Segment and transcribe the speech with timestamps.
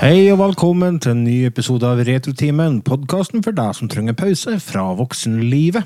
[0.00, 4.54] Hei og velkommen til en ny episode av Retrotimen, podkasten for deg som trenger pause
[4.64, 5.84] fra voksenlivet.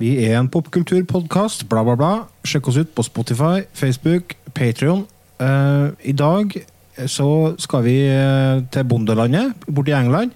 [0.00, 2.08] Vi er en popkulturpodkast, bla, bla, bla.
[2.48, 5.04] Sjekk oss ut på Spotify, Facebook, Patrion.
[5.44, 6.56] I dag
[7.04, 7.28] så
[7.60, 10.32] skal vi eh, til bondelandet borti England.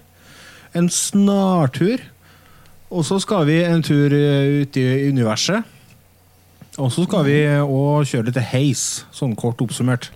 [0.77, 2.05] En snartur.
[2.93, 5.65] Og så skal vi en tur eh, ut i universet.
[6.77, 10.11] Og så skal vi òg kjøre litt heis, sånn kort oppsummert.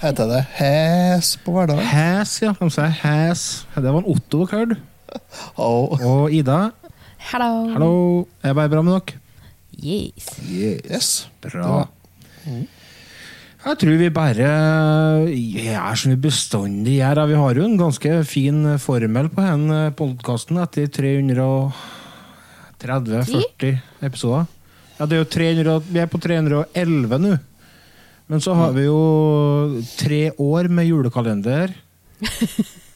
[0.00, 1.86] Heter det hes på hverdagen?
[1.86, 2.52] Hæs, ja.
[2.58, 3.42] De sier hæs.
[3.74, 4.76] Det var en Otto dere hørte.
[5.56, 5.98] Oh.
[5.98, 6.70] Og Ida.
[7.30, 7.52] Hello.
[7.74, 7.94] Hallo.
[8.42, 9.18] Er det bra med dere?
[9.80, 10.26] Yes.
[10.50, 11.28] Yes.
[11.42, 11.88] Bra.
[13.60, 14.48] Jeg tror vi bare
[15.28, 17.26] gjør som vi bestandig gjør.
[17.28, 20.86] Vi har jo en ganske fin formel på denne podkasten etter
[22.80, 23.76] 330-40
[24.08, 24.44] episoder.
[24.96, 27.32] Ja, det er jo 300, vi er på 311 nå.
[28.30, 31.72] Men så har vi jo tre år med julekalender.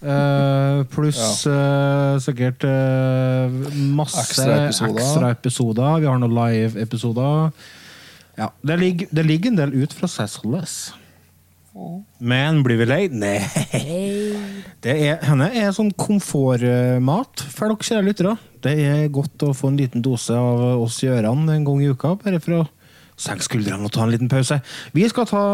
[0.04, 3.50] Uh, pluss uh, sikkert uh,
[3.96, 5.00] masse Ekstraepisoder.
[5.00, 6.04] ekstraepisoder.
[6.04, 7.50] Vi har noen live-episoder.
[8.38, 10.92] Ja, det ligger, det ligger en del ut fra Ceciless.
[12.22, 13.02] Men blir vi lei?
[13.10, 13.40] Nei.
[14.84, 18.36] Det er, henne er sånn komfortmat for dere kjære lyttere.
[18.62, 21.90] Det er godt å få en liten dose av oss i ørene en gang i
[21.90, 22.64] uka, bare for å
[23.16, 24.60] senke skuldrene og ta en liten pause.
[24.92, 25.44] Vi skal ta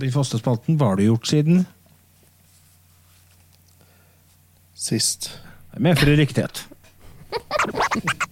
[0.00, 0.78] den faste spalten.
[0.80, 1.64] Hva har du gjort siden?
[4.74, 5.30] Sist.
[5.78, 6.66] Med for riktighet.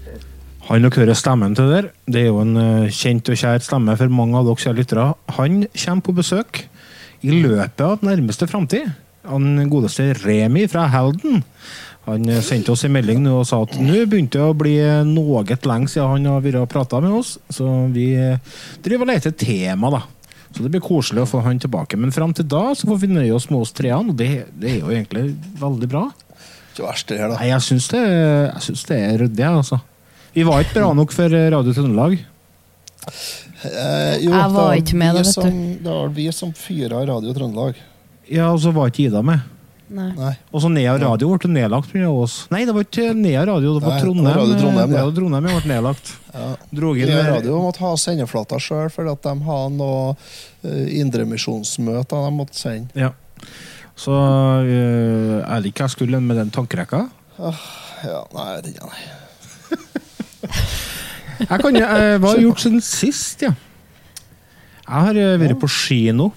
[0.71, 3.91] Han dere hører stemmen til der, det er jo en eh, kjent og kjær stemme
[3.99, 5.09] for mange av dere lyttere.
[5.35, 6.61] Han kommer på besøk
[7.27, 8.87] i løpet av nærmeste framtid.
[9.27, 11.43] Han godeste Remi fra Halden.
[12.07, 14.77] Han eh, sendte oss en melding og sa at nå begynte det å bli
[15.11, 18.39] noe lenge siden han har vært og prata med oss, så vi eh,
[18.79, 20.05] driver og leter tema, da.
[20.55, 21.99] Så det blir koselig å få han tilbake.
[21.99, 24.77] Men fram til da så får vi nøye oss med oss treene, og det, det
[24.77, 26.07] er jo egentlig veldig bra.
[26.79, 27.35] Det her, da.
[27.35, 29.83] Nei, jeg syns det, jeg syns det er ryddig, altså.
[30.33, 32.19] Vi var ikke bra nok for Radio Trøndelag.
[33.61, 37.33] Eh, jo, Jeg var ikke med da, vet som, Det var vi som fyra Radio
[37.35, 37.81] Trøndelag.
[38.31, 39.41] Ja, og så var ikke Ida med.
[39.91, 40.31] Nei.
[40.55, 42.07] Og så Nea Radio ble nedlagt pga.
[42.07, 42.45] oss.
[42.53, 44.29] Nei, det var ikke Nea Radio, det var Nei, Trondheim.
[44.29, 45.03] var Radio Trondheim, ja.
[45.17, 46.13] Trondheim ble nedlagt.
[46.31, 46.45] Ja.
[46.71, 52.31] Nea inn radio måtte ha sendeflata sjøl, fordi at de har noe uh, indremisjonsmøter de
[52.37, 52.95] måtte sende.
[52.95, 53.11] Ja.
[53.99, 57.03] Så øh, jeg liker jeg skulle med den tankerekka.
[57.37, 58.87] Ja, nei, jeg vet ikke.
[58.87, 59.20] Nei.
[61.41, 63.53] Jeg kan, eh, hva har jeg gjort siden sist, ja?
[64.85, 66.31] Jeg har øh, vært på kino.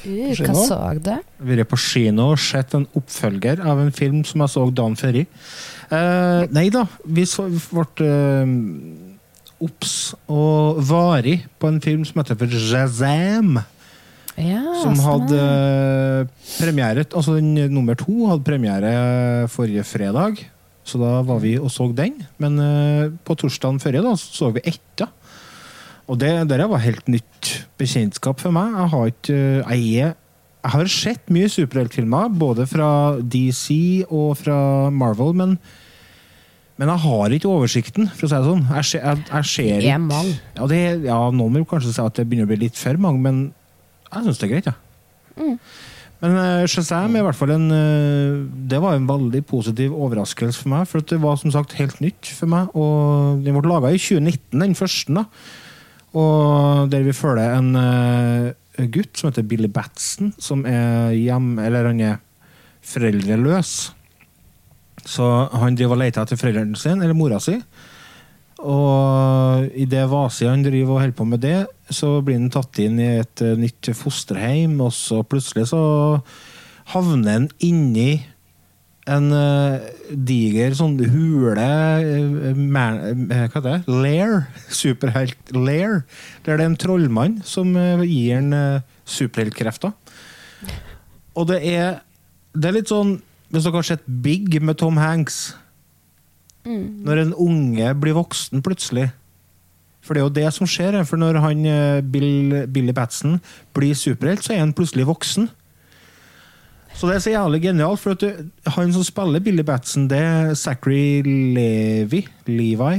[0.00, 1.10] Uh, hva så du?
[1.44, 5.18] vært på kino og sett en oppfølger av en film som jeg så dagen før.
[5.20, 8.54] Eh, nei da, vi så, ble uh,
[9.60, 9.96] obs
[10.30, 13.60] og varig på en film som heter for Jazam.
[14.40, 18.92] Ja, Som hadde eh, premiere Altså den nummer to hadde premiere
[19.52, 20.38] forrige fredag.
[20.86, 22.22] Så da var vi og så den.
[22.42, 25.10] Men eh, på torsdagen forrige da, så, så vi etta.
[26.10, 28.74] Og det der var helt nytt bekjentskap for meg.
[28.74, 30.16] Jeg har ikke eh, Jeg, er,
[30.64, 32.90] jeg har sett mye superheltfilmer, både fra
[33.20, 35.60] DC og fra Marvel, men
[36.80, 38.62] men jeg har ikke oversikten, for å si det sånn.
[38.72, 40.30] Jeg, jeg, jeg ser Det er mange.
[40.56, 43.20] ja, det, ja, Noen vil kanskje si at det begynner å bli litt for mange,
[43.20, 43.42] men
[44.06, 44.70] jeg syns det er greit.
[44.70, 44.76] Ja.
[45.36, 45.58] Mm.
[46.20, 50.60] Men uh, Shazam er i hvert fall en eh, Det var en veldig positiv overraskelse
[50.60, 50.88] for meg.
[50.90, 52.72] For det var som sagt helt nytt for meg.
[52.76, 55.14] Og Den ble laga i 2019, den første.
[55.16, 55.24] da
[56.20, 61.54] Og Der vi følger en uh, gutt som heter Billy Batson, som er hjem...
[61.58, 62.20] Eller han er
[62.84, 63.72] foreldreløs.
[65.08, 65.26] Så
[65.56, 67.56] han driver og leter etter foreldrene sine, eller mora si.
[68.60, 73.08] Og idet Vasian driver og holder på med det, så blir han tatt inn i
[73.22, 75.80] et eh, nytt fosterheim, og så plutselig så
[76.92, 78.20] havner han inni
[79.10, 83.78] en eh, diger sånn hule eh, man, Hva heter det?
[83.88, 84.36] Lair.
[84.82, 86.02] Superhelt Lair.
[86.44, 87.72] Der det er en trollmann som
[88.04, 88.52] gir han
[89.08, 89.96] superheltkrefter.
[91.34, 92.00] Og det er
[92.52, 95.54] Det er litt sånn Hvis dere har sett Big med Tom Hanks
[97.06, 99.10] Når en unge blir voksen plutselig.
[100.00, 100.98] For det er jo det som skjer.
[101.04, 103.38] For når han eh, Bill, Billy Batson
[103.76, 105.50] blir superhelt, så er han plutselig voksen.
[106.94, 108.26] Så det er så jævlig genialt, for du,
[108.66, 111.22] han som spiller Billy Batson, det er Zachary
[111.54, 112.26] Levi.
[112.46, 112.96] Levi.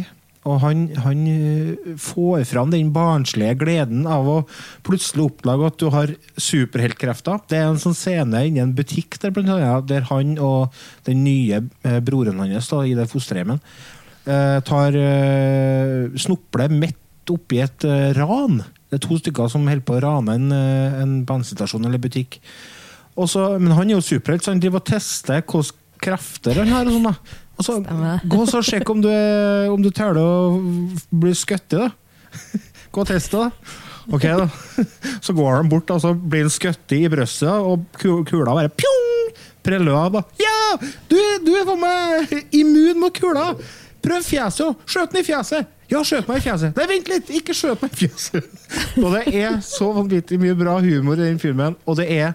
[0.49, 4.37] Og han, han eh, får fram den barnslige gleden av å
[4.85, 7.43] plutselig oppdage at du har superheltkrefter.
[7.51, 10.73] Det er en sånn scene inni en butikk der, annet, der han og
[11.05, 13.61] den nye eh, broren hans da, i det fosterhjemmet
[14.25, 14.97] eh, tar
[16.25, 16.97] snopler midt
[17.31, 17.85] oppi et
[18.17, 18.63] ran.
[18.89, 22.41] Det er to stykker som holder på å rane en, en bensinstasjon eller butikk.
[23.21, 26.89] Også, men han er jo superhelt, så han driver og tester hvilke krefter han har.
[26.89, 27.13] og sånn da.
[27.61, 27.75] Og så,
[28.25, 30.57] gå så sjekk om du, er- om du tåler å
[31.21, 31.91] bli skutt i, da.
[32.91, 33.77] Gå og test det, da.
[34.17, 34.47] Ok, da.
[35.23, 39.07] Så går han bort, og så blir han skutt i brystet, og kula bare pjong!
[39.61, 40.23] Preller av, da.
[40.41, 40.55] Ja!
[41.11, 43.51] Du, du er for meg immun mot kula!
[44.01, 44.81] Prøv fjeset!
[44.89, 45.69] Skjøt den i fjeset!
[45.91, 46.73] Ja, skjøt meg i fjeset!
[46.79, 47.29] Nei, vent litt!
[47.37, 48.49] Ikke skjøt meg i fjeset!
[49.03, 52.33] Og det er så vanvittig mye bra humor i den filmen, og det er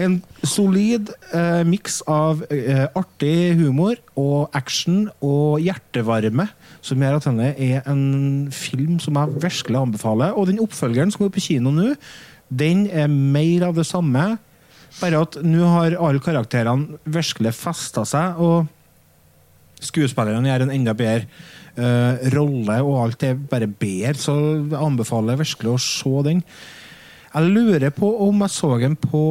[0.00, 6.48] en solid eh, miks av eh, artig humor og action og hjertevarme,
[6.84, 10.34] som gjør at denne er en film som jeg virkelig anbefaler.
[10.34, 11.92] Og den oppfølgeren som går på kino nå,
[12.50, 14.34] den er mer av det samme.
[15.00, 21.26] Bare at nå har alle karakterene virkelig festa seg, og skuespillerne gjør en enda bedre
[21.78, 24.16] eh, rolle, og alt er bare bedre.
[24.18, 26.42] Så jeg anbefaler virkelig å se den.
[27.34, 29.24] Jeg lurer på om jeg så den på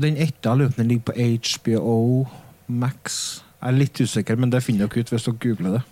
[0.00, 0.54] den etta.
[0.58, 2.26] Jeg den ligger på HBO
[2.68, 3.40] Max.
[3.60, 5.82] Jeg er litt usikker, men det finner dere ut hvis dere googler det.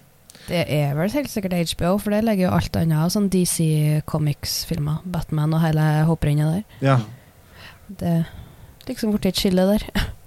[0.49, 5.05] Det er vel helt sikkert HBO, for det legger jo alt annet sånn DC Comics-filmer.
[5.07, 6.65] Batman og hele hopprennet der.
[6.83, 6.97] Ja.
[7.89, 9.87] Det er liksom blitt et skille der.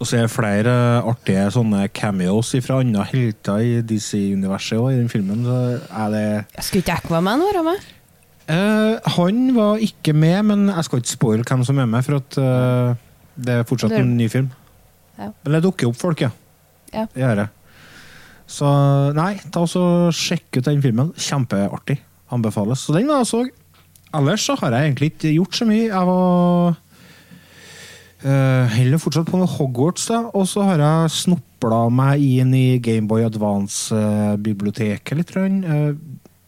[0.00, 0.72] Og så er det flere
[1.04, 5.42] artige sånne cameos fra andre helter i DC-universet òg, i den filmen.
[5.44, 6.22] Så er det
[6.64, 7.82] Skulle ikke Aquaman være med?
[8.48, 12.16] Eh, Han var ikke med, men jeg skal ikke spoile hvem som er med, for
[12.16, 13.02] at eh,
[13.36, 14.50] det er fortsatt en ny film.
[15.18, 15.30] Ja.
[15.44, 16.30] Men det dukker opp folk, ja.
[16.90, 17.06] Ja.
[17.12, 17.48] Det gjør det.
[18.50, 18.66] Så
[19.14, 21.12] nei, ta og sjekk ut den filmen.
[21.14, 22.00] Kjempeartig.
[22.34, 22.82] Anbefales.
[22.86, 23.42] Så den var jeg så.
[24.14, 25.86] Ellers så har jeg egentlig ikke gjort så mye.
[25.86, 26.74] Jeg var
[28.24, 30.24] uh, heller fortsatt på noe Hogwarts, da.
[30.34, 35.30] Og så har jeg snopla meg inn i Gameboy Advance-biblioteket litt.
[35.36, 35.94] Uh, Eh,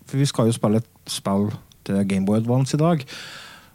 [0.08, 1.48] for vi skal jo spille et spill
[1.86, 3.06] til Gameboy Advance i dag.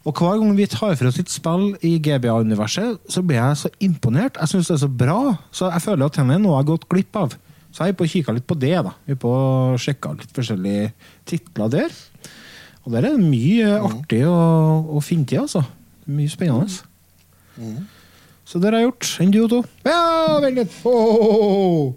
[0.07, 3.69] Og hver gang vi tar for oss et spill i GBA-universet, så blir jeg så
[3.83, 4.37] imponert.
[4.39, 5.19] Jeg syns det er så bra.
[5.51, 7.35] Så jeg føler at denne er noe jeg har gått glipp av.
[7.75, 8.77] Så jeg er på og kikka litt på det.
[8.87, 8.93] da.
[9.03, 10.85] Vi er på og sjekka litt forskjellige
[11.27, 11.91] titler der.
[12.85, 14.37] Og der er det mye artig å,
[14.95, 15.61] å finne til, altså.
[16.07, 16.71] Mye spennende.
[18.47, 19.11] Så det har jeg gjort.
[19.19, 19.59] Enn du, Otto?
[19.83, 20.71] Ja, vent litt!
[20.87, 21.91] Åh!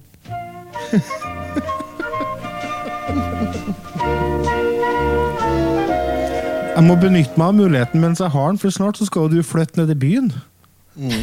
[6.71, 9.41] Jeg må benytte meg av muligheten mens jeg har den, for snart så skal du
[9.45, 10.29] flytte ned til byen.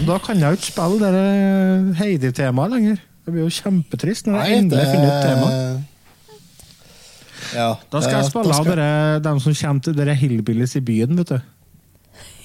[0.08, 2.98] Da kan jeg jo ikke spille det der Heidi-temaet lenger.
[3.26, 5.94] Det blir jo kjempetrist når jeg endelig finner ut temaet.
[7.56, 8.88] Ja, Da skal jeg spille av dere,
[9.24, 11.40] dem som kommer til dere hillbillies i byen, vet du.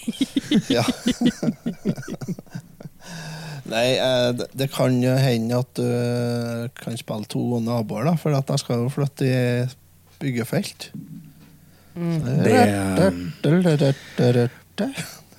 [0.69, 0.83] Ja.
[3.73, 8.15] Nei, eh, det- det kan jo hende at du eh, kan spille to naboer, da,
[8.19, 9.67] for at jeg skal jo flytte i
[10.21, 10.91] byggefelt.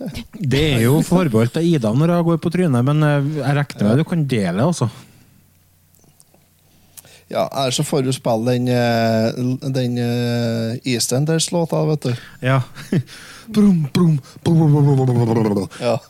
[0.53, 4.01] Det er jo forbeholdt Ida når hun går på trynet, men eh, jeg regner med
[4.01, 4.89] du kan dele, altså.
[7.33, 12.13] Ja, ellers så får du spille den, eh, den uh, EastEnders-låta, vet du.
[12.45, 12.61] Ja.
[13.43, 15.67] Brum, brum, brum.
[15.81, 15.99] Ja.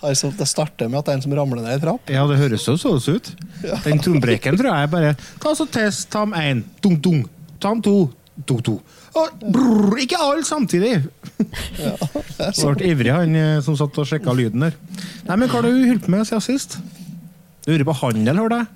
[0.00, 2.08] Altså, det starter med at det er en som ramler ned i trapp.
[2.08, 3.32] Ja, det høres jo sånn ut.
[3.84, 5.10] Den trombreken tror jeg bare
[5.42, 7.20] Ta så test, ta med én, dung, dung.
[7.60, 7.94] Ta to,
[8.48, 8.74] to, to.
[9.18, 10.94] Og, brrr, ikke alle samtidig!
[12.56, 14.76] Så ble ivrig, han eh, som satt og sjekka lyden der.
[15.26, 16.78] Nei, men Hva har du holdt på med siden sist?
[17.66, 18.70] Du hører på handel, hørte jeg.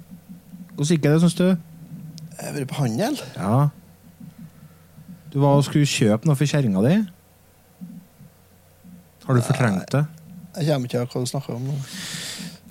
[0.74, 1.46] Hvordan gikk det, syns du?
[2.34, 3.18] Jeg har vært på handel.
[3.38, 3.56] Ja.
[5.32, 6.96] Du var og skulle kjøpe noe for kjerringa di.
[9.24, 10.04] Har du fortrengt det?
[10.58, 11.64] Jeg kommer ikke til hva du snakker om.
[11.70, 11.78] nå.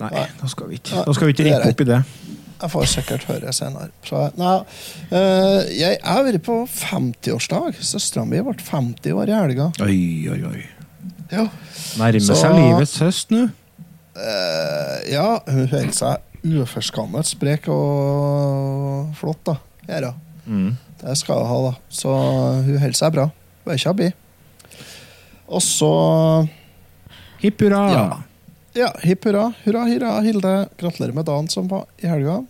[0.00, 0.24] Nei, Nei.
[0.40, 1.98] da skal vi ikke, da skal vi ikke rippe opp i det.
[2.64, 3.90] Jeg får sikkert høre senere.
[4.08, 4.54] Så, nei,
[5.12, 7.76] eh, jeg, jeg har vært på 50-årsdag.
[7.84, 9.66] Søstera mi ble 50 år i helga.
[9.84, 9.98] Oi,
[10.32, 10.62] oi, oi.
[11.28, 11.44] Ja.
[12.00, 13.42] Nærmer seg livets høst nå.
[14.16, 19.58] Eh, ja, hun holder seg uforskammet sprek og flott, da.
[19.90, 20.12] Her, da.
[20.48, 20.74] Mm.
[21.04, 21.74] Det skal hun ha, da.
[21.92, 22.12] Så
[22.64, 23.28] hun holder seg bra.
[23.68, 24.12] Bare ikke bli.
[25.52, 25.92] Og så
[27.44, 27.82] Hipp hurra.
[27.92, 28.06] Ja.
[28.74, 29.52] Ja, hipp hurra.
[29.62, 30.52] Hurra, hurra, Hilde.
[30.80, 32.40] Gratulerer med dagen som var i helga.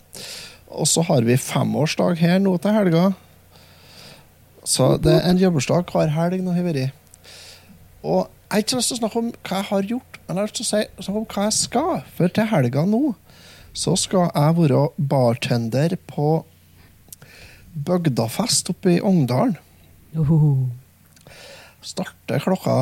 [0.73, 3.03] Og så har vi femårsdag her nå til helga.
[4.65, 6.95] Så det er en jobbursdag hver helg nå har vært.
[8.01, 10.41] Og jeg har ikke lyst til å snakke om hva jeg har gjort, men jeg
[10.41, 12.01] har lyst til å snakke om hva jeg skal.
[12.17, 13.03] For til helga nå
[13.75, 16.29] så skal jeg være bartender på
[17.85, 19.57] Bygdafest oppe i Ongdalen.
[20.15, 20.71] Uhuhu.
[21.85, 22.75] Starter klokka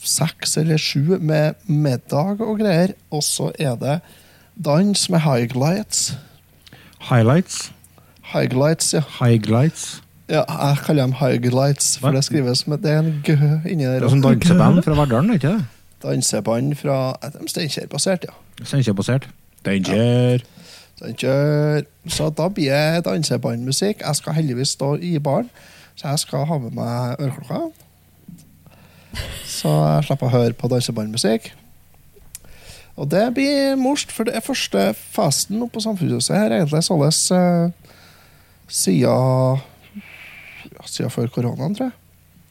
[0.00, 2.94] seks eller sju med middag og greier.
[3.12, 3.98] Og så er det
[4.56, 6.16] dans med highlights.
[7.10, 7.72] Highlights.
[8.32, 9.02] Highlights, ja.
[9.20, 10.02] Highlights.
[10.28, 12.16] ja jeg kaller dem highlights, for Hva?
[12.16, 13.30] det skrives med Det er en g
[13.70, 15.64] inni Det er som danseband fra Verdalen, ikke det?
[16.02, 18.64] Danseband fra Steinkjer-basert, ja.
[18.64, 19.28] Steinkjer-basert.
[19.62, 20.44] Steinkjer.
[20.96, 21.82] Steinkjer.
[22.06, 24.04] Så da blir det dansebandmusikk.
[24.06, 25.50] Jeg skal heldigvis stå i baren,
[25.96, 27.68] så jeg skal ha med meg øreklokka.
[29.48, 31.50] Så jeg slipper å høre på dansebandmusikk.
[32.98, 37.20] Og det blir morsomt, for det er første festen oppe på Samfunnshuset her egentlig såles
[37.30, 37.70] uh,
[38.66, 39.62] siden
[40.88, 41.96] siden før koronaen, tror jeg.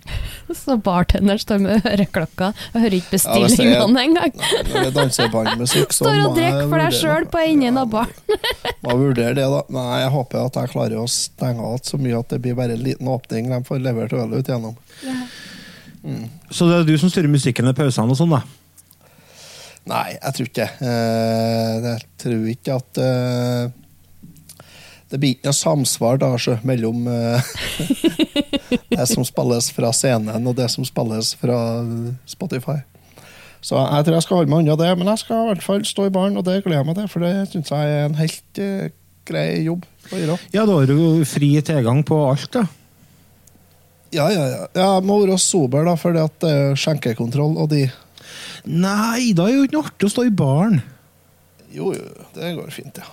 [0.55, 4.35] Så bartenderen står med øreklokka og hører ikke Ja, bestillingene engang.
[4.39, 8.39] Nei, Når det dansebandmusikk, så Står og drikker for deg sjøl på enden av baren.
[8.85, 9.59] Må vurdere det, da.
[9.75, 12.77] Nei, jeg håper at jeg klarer å stenge alt så mye at det blir bare
[12.77, 14.79] en liten åpning de får levert ølet ut gjennom.
[16.51, 18.43] Så det er du som styrer musikken i pausene og sånn, da?
[19.87, 20.87] Nei, jeg tror ikke det.
[20.87, 24.65] Eh, jeg tror ikke at eh,
[25.07, 27.51] Det blir ikke noe samsvar da, så, mellom eh,
[28.97, 31.59] det som spilles fra scenen, og det som spilles fra
[32.27, 32.81] Spotify.
[33.63, 35.85] Så jeg tror jeg skal holde meg unna det, men jeg skal i hvert fall
[35.87, 38.19] stå i baren, og det gleder jeg meg til, for det syns jeg er en
[38.19, 38.61] helt
[39.27, 40.37] grei jobb å gjøre.
[40.53, 42.67] Ja, da har du jo fri tilgang på alt, da.
[44.15, 44.67] Ja, ja, ja.
[44.77, 47.87] Jeg må være sober, da, fordi det er skjenkekontroll og de
[48.67, 50.81] Nei, da er det jo ikke noe artig å stå i baren.
[51.71, 53.07] Jo, jo, det går fint, ja.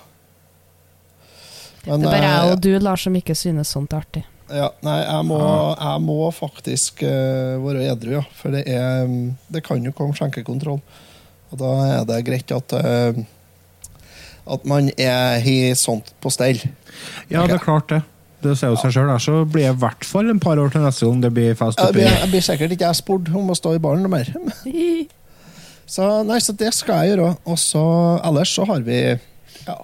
[1.85, 4.23] Men, Det er bare jeg eh, og du, Lars, som ikke synes sånt er artig.
[4.45, 5.39] Ja, nei, jeg må,
[5.73, 8.23] jeg må faktisk uh, være edru, ja.
[8.37, 9.07] For det er
[9.49, 10.81] Det kan jo komme skjenkekontroll.
[11.49, 13.23] Og da er det greit at uh,
[14.45, 16.61] At man er har sånt på stell.
[17.29, 18.03] Ja, det er klart det.
[18.43, 19.11] Det sier jo seg sjøl.
[19.21, 21.79] Så blir det i hvert fall en par år til neste gang det blir fest
[21.81, 24.29] oppi Jeg, jeg blir sikkert ikke jeg spurt om å stå i baren noe mer.
[25.85, 27.35] Så, nei, så det skal jeg gjøre.
[27.45, 27.81] Og så
[28.25, 28.99] ellers så har vi
[29.67, 29.75] Ja.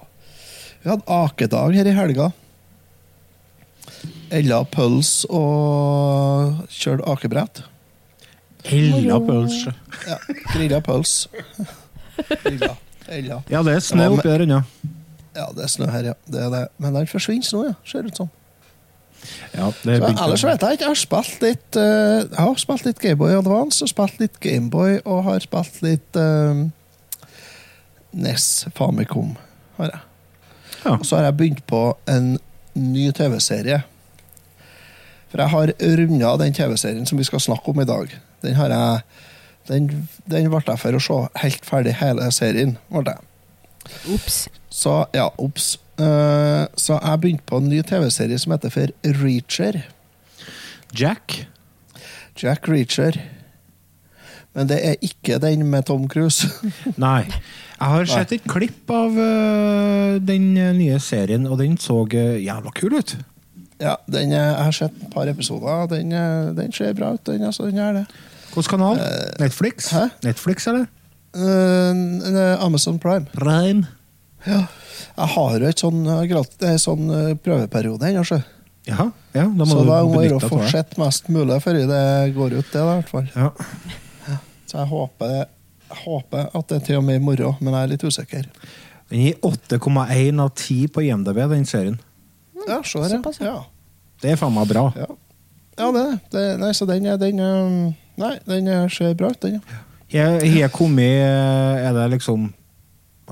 [0.82, 2.32] Vi hadde akedag her i helga.
[4.34, 7.62] Ella pøls og kjørte akebrett.
[8.72, 9.74] Ella pølse.
[10.08, 10.18] Ja,
[10.54, 11.14] grilla pøls.
[12.42, 12.74] Grilla.
[13.12, 13.42] Ella.
[13.50, 14.62] Ja, det er snø oppi der ennå.
[15.36, 16.14] Ja, det er snø her, ja.
[16.26, 16.62] Det er det.
[16.82, 17.74] Men den forsvinner nå, ja.
[17.88, 18.30] Ser ut som.
[19.52, 20.84] Ja, det Så, ellers vet jeg ikke.
[20.84, 24.98] Jeg har spilt litt eh, Jeg har spilt litt Gameboy Advance, og spilt litt Gameboy,
[25.04, 26.64] og har spilt litt uh,
[28.12, 29.36] NES Famicom.
[29.78, 30.02] Har jeg.
[30.82, 30.96] Ja.
[30.96, 32.34] Og så har jeg begynt på en
[32.74, 33.82] ny TV-serie.
[35.32, 38.16] For jeg har runda den TV-serien som vi skal snakke om i dag.
[38.42, 39.00] Den har jeg
[39.68, 42.74] Den, den ble jeg for å se helt ferdig hele serien.
[42.90, 43.20] ble jeg.
[44.10, 44.48] Ops.
[44.70, 45.76] Så ja, obs.
[46.02, 48.92] Eh, så jeg begynte på en ny TV-serie som heter for
[49.22, 49.82] Reacher.
[50.98, 51.46] Jack.
[52.42, 53.18] Jack Reacher.
[54.52, 56.48] Men det er ikke den med Tom Cruise.
[57.00, 57.24] Nei.
[57.82, 62.98] Jeg har sett et klipp av øh, den nye serien, og den så jævla kul
[62.98, 63.16] ut.
[63.80, 65.86] ja, den, Jeg har sett et par episoder.
[65.90, 66.12] Den,
[66.56, 67.42] den ser bra ut, den.
[67.42, 68.06] Altså, den er det.
[68.52, 69.00] Hvilken kanal?
[69.40, 69.90] Netflix?
[69.90, 70.06] hæ?
[70.22, 70.86] Netflix, eller?
[71.34, 73.26] Uh, Amazon Prime.
[73.32, 73.86] Prime.
[74.46, 74.64] Ja.
[75.12, 76.36] Jeg har jo et sånn, eh,
[76.68, 78.40] eh, sånn eh, prøveperiode ennå, sjø.
[78.88, 82.56] Ja, ja, da må Så du da må jeg fortsette mest mulig før det går
[82.56, 83.28] ut, det, da, i hvert fall.
[83.36, 83.50] Ja.
[84.66, 87.82] Så jeg håper, jeg håper at det er til og med i morgen, men jeg
[87.86, 88.48] er litt usikker.
[89.12, 92.00] Den gir 8,1 av 10 på IMDb, den serien.
[92.66, 93.10] Ja, se det.
[93.12, 93.52] Såpass, ja.
[93.52, 93.54] ja.
[93.60, 93.64] ja.
[94.22, 94.86] Det er faen meg bra.
[94.96, 95.08] Ja,
[95.78, 96.46] ja det er det.
[96.62, 99.78] Nei, så den, er- den er- Nei, den er- ser bra ut, den, ja.
[100.12, 102.50] Har jeg kommet Er det liksom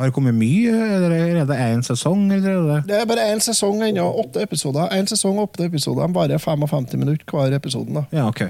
[0.00, 0.73] Har det kommet mye?
[0.97, 4.07] Eller er det én sesong, eller er det Det er bare én sesong ennå.
[4.23, 4.88] Åtte episoder.
[4.97, 6.09] Én sesong åtte episoder.
[6.09, 7.92] Bare 55 minutter hver episode.
[7.95, 8.04] da.
[8.16, 8.40] Ja, ok.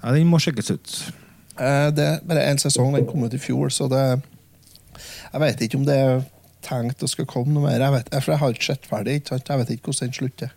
[0.00, 0.94] Ja, den må sjekkes ut.
[1.60, 2.94] Eh, Det er bare én sesong.
[2.96, 4.22] Den kom ut i fjor, så det
[5.32, 6.22] Jeg vet ikke om det er
[6.64, 7.78] tenkt det skal komme noe mer.
[7.80, 9.20] Jeg, vet, for jeg har ikke sett ferdig.
[9.30, 10.50] Jeg vet ikke hvordan den slutter.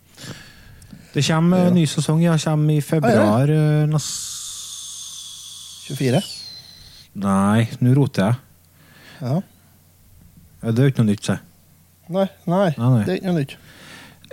[1.14, 2.24] Det kommer en ny sesong.
[2.24, 3.50] Ja, kommer i februar.
[3.52, 4.32] eh, nest...
[5.90, 6.24] 24?
[7.20, 8.36] Nei, nå roter jeg.
[9.24, 9.38] Ja.
[10.64, 11.38] Ja, Det er jo ikke noe nytt, se.
[12.14, 13.04] Nei, nei, Nei, nei.
[13.08, 13.56] det er ikke noe nytt.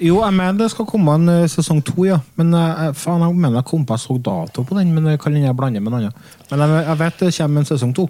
[0.00, 2.16] Jo, jeg mener det skal komme en eh, sesong to, ja.
[2.40, 5.18] Men eh, faen, jeg mener jeg kom på jeg så dato på den, men det
[5.20, 6.30] kan jeg blander med noe annet.
[6.50, 8.06] Men jeg, jeg vet det kommer en sesong to.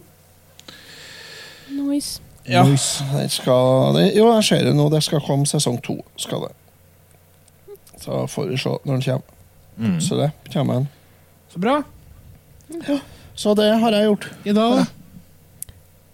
[1.74, 2.10] Nois.
[2.50, 3.04] Ja, Nice.
[3.12, 4.86] det skal, det, jo, jeg ser det nå.
[4.90, 5.98] Det skal komme sesong to.
[6.18, 6.54] skal det.
[8.00, 9.36] Så får vi se når den kommer.
[9.80, 9.98] Mm.
[10.02, 10.88] Så det kommer en.
[11.52, 11.76] Så bra.
[13.34, 14.26] Så det har jeg gjort.
[14.46, 14.86] I dag, da?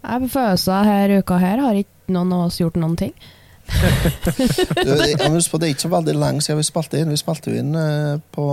[0.07, 3.13] Jeg på følelser her uka her har ikke noen av oss gjort noen ting.
[3.67, 6.99] Du, det, jeg må huske på, det er ikke så veldig lenge siden vi spilte
[7.01, 7.09] inn.
[7.11, 8.45] Vi spilte inn eh, på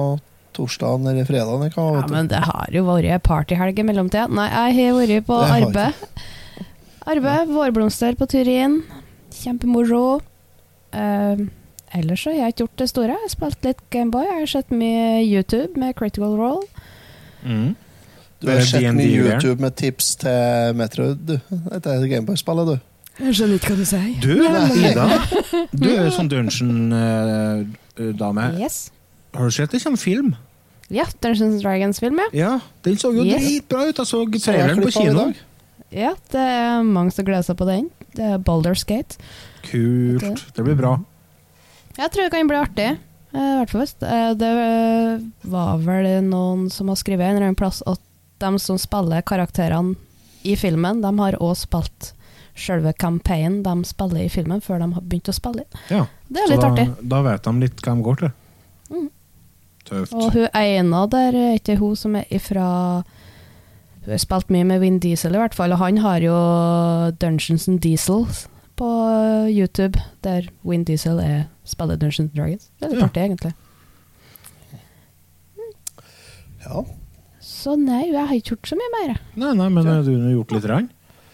[0.55, 1.71] torsdagen eller fredagen.
[1.77, 4.27] Ja, men det har jo vært partyhelg i mellomtida.
[4.31, 6.25] Nei, jeg har vært på arbeid.
[7.15, 8.81] Arbeid, vårblomster på Turin.
[9.35, 10.21] Kjempemoro.
[10.95, 11.47] Uh,
[11.95, 13.15] ellers så har jeg ikke gjort det store.
[13.15, 14.27] Jeg har spilt litt Gameboy.
[14.31, 16.65] Jeg har sett mye YouTube med Critical Role.
[17.45, 17.75] Mm.
[18.45, 19.09] Du har sett mye.
[19.17, 21.39] YouTube med tips til Metroid, du.
[21.71, 22.79] Dette er Gameboy-spillet, du.
[23.25, 24.15] Jeg skjønner ikke hva du sier.
[24.21, 24.35] Du,
[24.83, 25.07] Ida.
[25.85, 28.45] Du er sånn dungeon-dame.
[28.59, 28.77] Yes.
[29.35, 30.31] Har du sett det kommer film?
[30.93, 32.27] Ja, Dungeons Dragons-film, ja.
[32.37, 32.51] Ja,
[32.85, 33.41] den så jo Yes.
[33.43, 33.99] dritbra ut.
[33.99, 35.33] Jeg så traileren på kino.
[35.95, 37.89] Ja, det er mange som gleder seg på den.
[38.15, 39.17] Det er Baldur's Skate.
[39.71, 40.45] Kult.
[40.55, 40.97] Det blir bra.
[41.97, 42.91] Jeg tror det kan bli artig.
[43.35, 45.19] Eh, I hvert fall hvis eh, Det eh,
[45.51, 48.01] var vel noen som har skrevet en eller annen plass at
[48.45, 49.97] de som spiller karakterene
[50.45, 52.13] i filmen, de har også spilt
[52.55, 55.65] selve campaignen de spiller i filmen, før de har begynt å spille.
[55.91, 56.05] Ja.
[56.29, 56.87] Det er Så litt da, artig.
[57.11, 58.33] Da vet de litt hva de går til.
[58.95, 59.09] Mm.
[59.85, 60.15] Tøft.
[60.17, 62.69] Og hun ene der er ikke hun som er ifra
[64.05, 66.37] Hun har spilt mye med Vin Diesel, i hvert fall, og han har jo
[67.21, 68.27] Dungeons and Diesel
[68.77, 68.89] på
[69.49, 72.67] YouTube, der Vin Diesel er, spiller Dungeons and Dragons.
[72.81, 73.07] Det er litt Ja.
[73.09, 73.55] artig, egentlig.
[76.65, 76.85] Ja,
[77.65, 79.17] Så nei, jeg har ikke gjort så mye mer.
[79.41, 80.69] Nei, nei, men du har gjort litt.
[80.69, 80.91] Rann.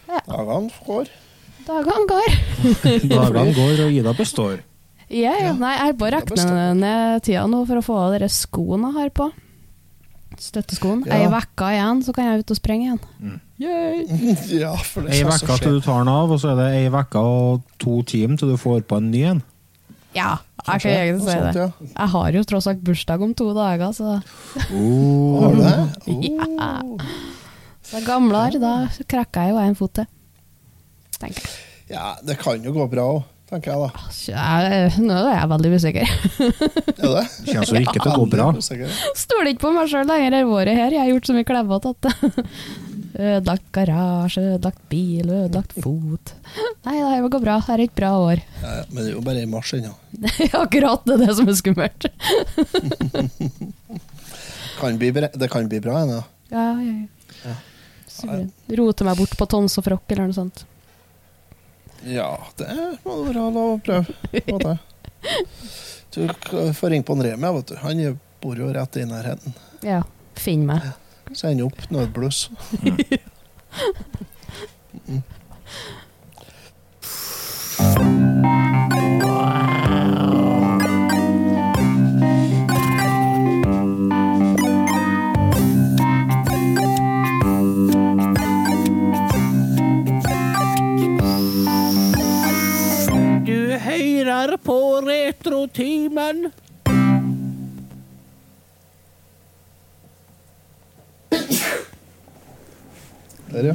[0.07, 1.11] dagene går.
[1.67, 2.37] Dagene går.
[3.11, 4.61] Dagene går, og Ida består.
[5.11, 5.53] Ja, ja.
[5.59, 9.15] Nei, jeg bare regner ned tida nå for å få av de skoene jeg har
[9.19, 9.27] på.
[10.41, 11.03] Støtteskoen.
[11.11, 11.19] Ja.
[11.19, 13.01] Ei uke igjen, så kan jeg ut og sprenge igjen.
[13.19, 13.39] Mm.
[14.63, 16.87] Ja, for det Ei uke til du tar den av, og så er det ei
[16.95, 19.43] uke og to timer til du får på en ny en.
[20.15, 20.31] Ja,
[20.67, 21.51] jeg kan egentlig si det.
[21.57, 21.69] Ja.
[21.95, 24.17] Jeg har jo tross alt bursdag om to dager, så
[24.75, 25.43] Oh.
[25.43, 25.75] Har du det?
[26.31, 26.81] Ja.
[26.83, 26.99] Oh.
[27.91, 28.73] så gamlere, da
[29.11, 30.09] krakka jeg jo en fot til.
[31.21, 31.53] Tenker jeg.
[31.91, 33.89] Ja, det kan jo gå bra òg, tenker jeg da.
[34.31, 34.93] jeg.
[35.03, 36.13] Nå er jeg veldig usikker.
[37.01, 37.25] Er det?
[37.49, 38.51] Kjennes jo ikke til å gå bra.
[39.19, 40.95] Stoler ikke på meg sjøl lenger det året her.
[40.95, 42.11] Jeg har gjort så mye klevete at
[43.21, 46.31] Ødelagt garasje, ødelagt bil, ødelagt fot.
[46.87, 47.57] Nei, det her går bra.
[47.67, 48.41] Det er et bra år.
[48.63, 49.91] Ja, ja, men det er jo bare i mars ennå.
[50.63, 52.03] Akkurat det er det som er skummelt.
[54.81, 56.23] Kan bli Det kan bli bra ennå.
[56.49, 56.95] Ja, ja,
[57.45, 57.55] ja.
[58.25, 58.39] ja.
[58.81, 60.65] Rote meg bort på tons og frokk eller noe sånt.
[62.09, 62.73] Ja, det
[63.05, 64.73] må det være lov å prøve.
[66.17, 66.25] Du
[66.73, 67.77] får ringe på en Remi, vet du.
[67.85, 68.01] Han
[68.41, 69.53] bor jo rett i nærheten.
[69.85, 70.01] Ja,
[70.41, 70.81] finn meg.
[71.33, 72.51] Send opp nødbluss.
[93.47, 96.53] Du hører på Retrotimen.
[103.51, 103.75] Der, ja.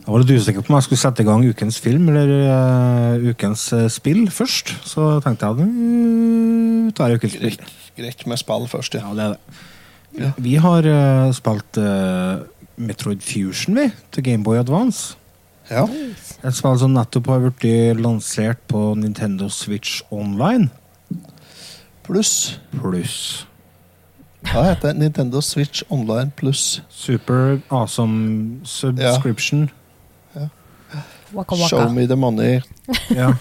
[0.00, 3.28] Jeg var litt usikker på om jeg skulle sette i gang ukens film eller uh,
[3.30, 4.72] ukens uh, spill først.
[4.86, 7.60] Så tenkte jeg at uh, tar jeg ukens spill.
[7.98, 9.06] Greit, med spill først, ja.
[9.06, 9.60] Ja, det er det.
[10.18, 10.32] Ja.
[10.42, 12.42] Vi har uh, spilt eh,
[12.82, 15.14] Metroid Fusion vi, til Gameboy Advance.
[15.70, 15.84] Ja.
[16.44, 20.70] Et spill som nettopp har blitt lansert på Nintendo Switch Online.
[22.06, 23.46] Pluss Pluss
[24.48, 24.96] Hva heter det?
[25.02, 29.68] Nintendo Switch Online pluss Super awesome subscription.
[31.32, 32.60] Waka Show me the money,
[33.10, 33.34] Ja.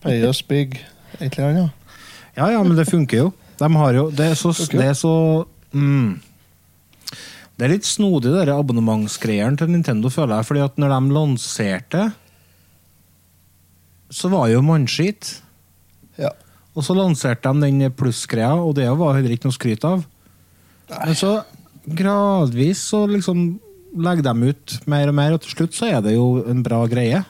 [0.00, 0.84] pay us big.
[1.20, 1.70] Et eller annet.
[2.36, 3.32] ja, ja, men det funker jo.
[3.58, 6.20] De har jo Det er så, det er så mm,
[7.58, 10.46] Det er litt snodig, de abonnementsgreiene til Nintendo, føler jeg.
[10.46, 12.02] fordi at når de lanserte,
[14.14, 15.32] så var jo mannskitt.
[16.18, 16.30] Ja.
[16.78, 20.06] Og så lanserte de den plussgreia, og det var heller ikke noe skryt av.
[20.88, 21.40] Men så
[21.98, 23.58] gradvis så liksom
[23.98, 26.84] legger de ut mer og mer, og til slutt så er det jo en bra
[26.86, 27.24] greie.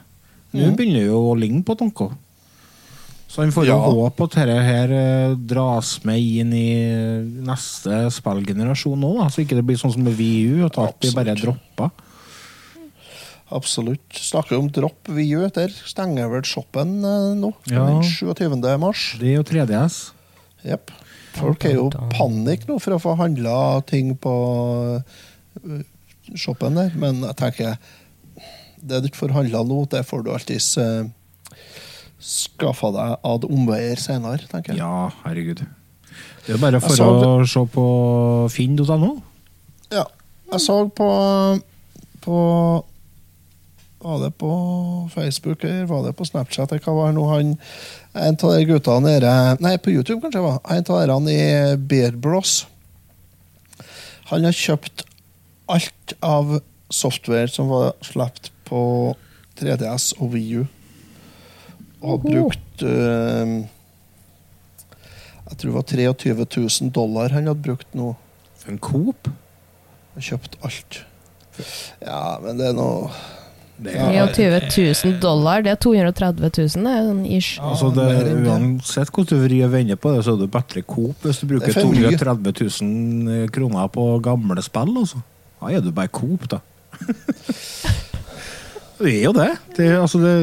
[0.52, 0.76] Nå mm.
[0.76, 2.12] begynner det jo å ligne på noe.
[3.28, 3.78] Så han får jo Ja.
[3.92, 6.70] håpe at dette her eh, dras med inn i
[7.44, 11.34] neste spillgenerasjon òg, så ikke det blir sånn som med VU, at alt blir bare
[11.36, 11.90] droppa.
[13.50, 14.12] Absolutt.
[14.12, 15.48] Snakker om dropp VU.
[15.56, 17.52] Der stenger vel shoppen eh, nå.
[17.68, 17.86] Ja.
[17.88, 18.56] Den 27.
[18.80, 19.14] mars.
[19.20, 20.00] Det er jo 3DS.
[20.68, 20.92] Jepp.
[21.38, 21.86] Folk er jo
[22.16, 23.54] panikk nå for å få handla
[23.88, 24.32] ting på
[25.62, 25.84] eh,
[26.34, 27.76] shoppen der, men jeg tenker
[28.78, 31.06] det du ikke får handla nå, det får du alltids uh,
[32.18, 34.82] skaffa deg ad omveier senere, tenker jeg.
[34.82, 35.62] Ja, herregud.
[36.46, 37.86] Det er bare for så å se på
[38.52, 39.10] finn.no.
[39.92, 40.04] Ja.
[40.48, 41.08] Jeg så på
[42.24, 42.38] på
[43.98, 44.50] Var det på
[45.12, 46.72] Facebook eller var det på Snapchat?
[46.84, 47.54] Hva var nå han
[48.14, 50.42] En av de guttene nede Nei, på YouTube, kanskje.
[50.42, 52.66] var En av dere i Beard Bros.
[54.30, 55.04] Han har kjøpt
[55.68, 56.58] alt av
[56.90, 58.80] software som var sluppet på
[59.60, 60.66] 3DS og VU.
[62.02, 63.48] Og har brukt uh,
[65.48, 68.12] Jeg tror det var 23 000 dollar han hadde brukt nå.
[68.60, 69.22] For en Coop.
[70.14, 70.92] Har kjøpt alt.
[72.04, 73.10] Ja, men det er noe
[73.78, 74.24] Det Ja.
[74.34, 76.50] 23 000 dollar, det er 230 000,
[76.86, 77.58] det er sånn ish.
[77.62, 78.06] Altså det,
[78.42, 81.46] uansett hvordan du vrir og vender på det, så er det bedre Coop hvis du
[81.50, 82.10] bruker Det er for mye.
[82.18, 84.92] 230 000 kroner på gamle spill.
[85.02, 85.18] Altså.
[85.60, 86.58] Da er du bare Coop, da.
[88.98, 89.50] det er jo det.
[89.76, 90.34] det, altså det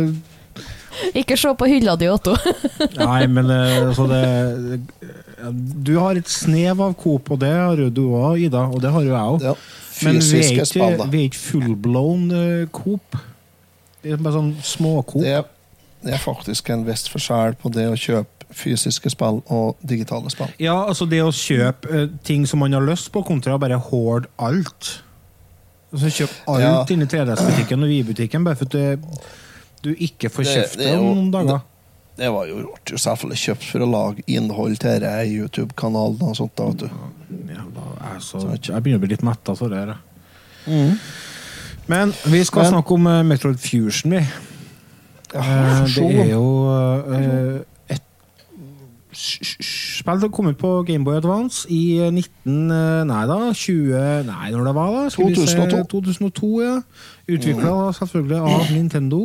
[1.15, 2.35] Ikke se på hylla di, Otto.
[3.01, 4.81] nei, men eh, altså det
[5.85, 8.65] Du har et snev av Coop, og det har jo du òg, Ida.
[8.71, 9.43] Og det har jo jeg òg.
[9.49, 9.55] ja,
[10.05, 13.19] Men vi er ikke, vi er ikke full-blown eh, Coop.
[14.05, 15.23] Det er bare sånn små-Coop.
[15.25, 15.37] Det,
[16.05, 20.51] det er faktisk en viss forskjell på det å kjøpe fysiske spill og digitale spill.
[20.61, 23.79] Ja, altså det å kjøpe eh, ting som man har lyst på, kontra å bare
[23.89, 24.91] hoard alt.
[25.95, 26.75] Altså Kjøp alt Ja.
[26.93, 28.99] inni 3DS-butikken og vi butikken bare for at det,
[29.85, 31.63] du ikke får Det- det det er om noen dager.
[32.15, 32.57] Det var jo
[32.91, 36.55] jo selvfølgelig kjøpt for å lage innhold til denne YouTube-kanalen og sånt.
[36.55, 36.89] da, vet du.
[37.51, 39.95] Jævla, jeg, så, jeg begynner å bli litt mett av det her.
[40.65, 40.99] Mm.
[41.87, 44.23] Men vi skal Men- snakke om uh, Metroid Fusion, vi.
[45.35, 47.61] Ja, Eh, det er jo uh,
[49.15, 52.71] spill som kom ut på Gameboy Advance i eh, 19...
[52.71, 54.23] eh, Nei da, 20...
[54.27, 55.03] Nei, når det var da?
[55.13, 55.83] Skal vi se, 2002.
[55.93, 56.75] 2002, ja.
[57.35, 59.21] Utvikla selvfølgelig av Nintendo.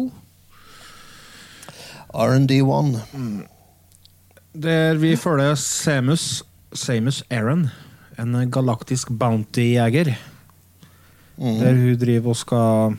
[2.14, 2.96] R&D1.
[4.54, 6.42] Der vi følger Samus,
[6.74, 7.68] Samus Aran,
[8.18, 10.14] en galaktisk bounty-jeger.
[11.36, 11.58] Mm.
[11.60, 12.98] Der hun driver og skal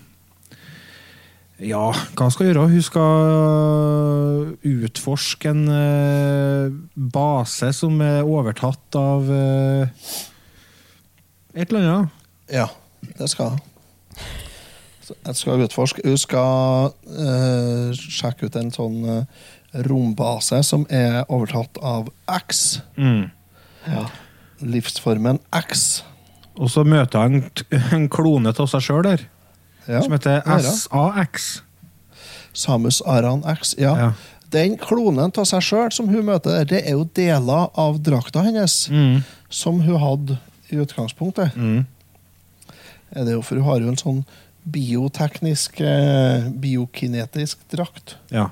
[1.62, 2.70] Ja, hva skal hun gjøre?
[2.72, 3.12] Hun skal
[4.66, 6.74] utforske en uh,
[7.14, 10.16] base som er overtatt av uh,
[11.54, 12.24] et eller annet.
[12.50, 12.66] Ja,
[13.20, 13.68] det skal jeg.
[15.26, 16.02] Jeg skal utforske.
[16.06, 19.46] Hun skal uh, sjekke ut en sånn uh,
[19.88, 22.10] rombase som er overtatt av
[22.42, 22.82] X.
[22.98, 23.30] Mm.
[24.62, 26.04] Livsformen X.
[26.60, 27.40] Og så møter han
[27.96, 29.24] en klone av seg sjøl der,
[29.90, 30.62] Ja, som heter er.
[30.62, 31.62] SAX.
[32.54, 33.74] Samus Aran X.
[33.80, 33.96] Ja.
[33.98, 34.12] Ja.
[34.52, 38.44] Den klonen av seg sjøl som hun møter der, det er jo deler av drakta
[38.46, 39.24] hennes Mm.
[39.50, 40.38] som hun hadde
[40.70, 41.56] i utgangspunktet.
[41.56, 41.86] Mm.
[43.16, 44.22] Er det jo, for hun har jo en sånn
[44.64, 48.16] bioteknisk, eh, biokinetisk drakt.
[48.30, 48.50] Ja.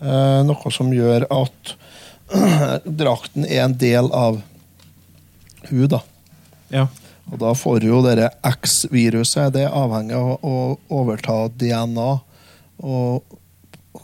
[0.00, 1.74] Eh, noe som gjør at
[3.00, 4.42] drakten er en del av
[5.70, 6.02] hun, da.
[6.70, 6.86] ja.
[7.26, 12.04] Og da får jo dette X-viruset Det er avhengig av å overta DNA
[12.86, 13.34] og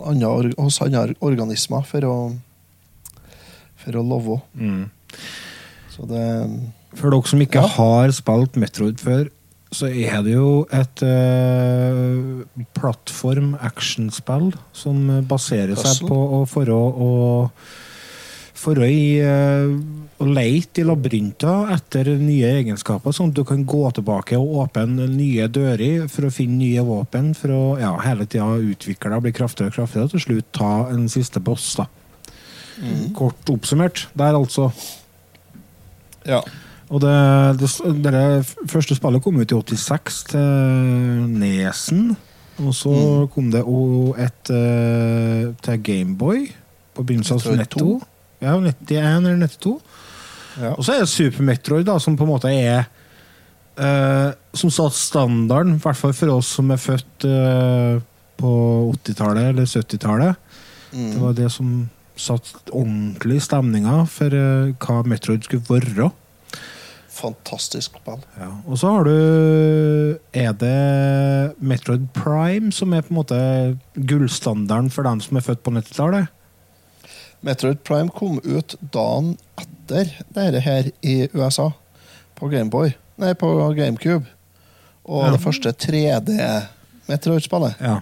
[0.02, 2.16] andre, hos andre organismer for å
[3.82, 4.40] for å leve.
[4.58, 4.82] Mm.
[5.94, 6.24] Så det
[6.98, 7.70] For dere som ikke Ja.
[7.76, 9.30] har spilt Metroid før,
[9.72, 12.42] så er det jo et uh,
[12.76, 17.10] plattform-actionspill som baserer seg på å for å, å
[18.62, 19.72] for å, i, eh,
[20.22, 25.08] å leite i labyrinter etter nye egenskaper, sånn at du kan gå tilbake og åpne
[25.10, 29.34] nye dører for å finne nye våpen, for å ja, hele tida utvikle deg, bli
[29.34, 31.72] kraftigere og kraftigere, og til slutt ta en siste boss.
[31.80, 31.88] da.
[33.16, 34.06] Kort oppsummert.
[34.18, 34.70] Der, altså.
[36.26, 36.42] Ja.
[36.92, 37.16] Og det,
[37.62, 37.70] det,
[38.04, 42.12] det første spillet kom ut i 86 til Nesen.
[42.60, 42.92] Og så
[43.32, 43.62] kom det
[44.20, 46.44] et eh, til Gameboy
[46.92, 47.94] på begynnelsen av Metroid Netto.
[48.42, 49.72] Ja, 91 eller 92.
[50.60, 50.74] ja.
[50.74, 52.84] Og så er det Super Metroid, da, som på en måte er
[53.78, 58.02] uh, Som satt standarden, i hvert fall for oss som er født uh,
[58.36, 58.52] på
[58.98, 60.58] 80-tallet eller 70-tallet.
[60.92, 61.10] Mm.
[61.14, 61.70] Det var det som
[62.20, 64.34] satt ordentlig stemninga for
[64.82, 66.10] hva Metroid skulle være.
[67.22, 68.22] Fantastisk band.
[68.38, 68.48] Ja.
[68.66, 73.38] Og så har du Er det Metroid Prime som er på en måte
[73.96, 76.26] gullstandarden for dem som er født på 90-tallet?
[77.42, 81.70] Metroid Prime kom ut dagen etter dette her i USA.
[82.38, 82.92] På Gameboy.
[83.22, 84.26] Nei, på GameCube.
[85.04, 85.30] Og Ja.
[85.32, 87.74] det første 3D-Metroid-spillet.
[87.80, 88.00] Ja.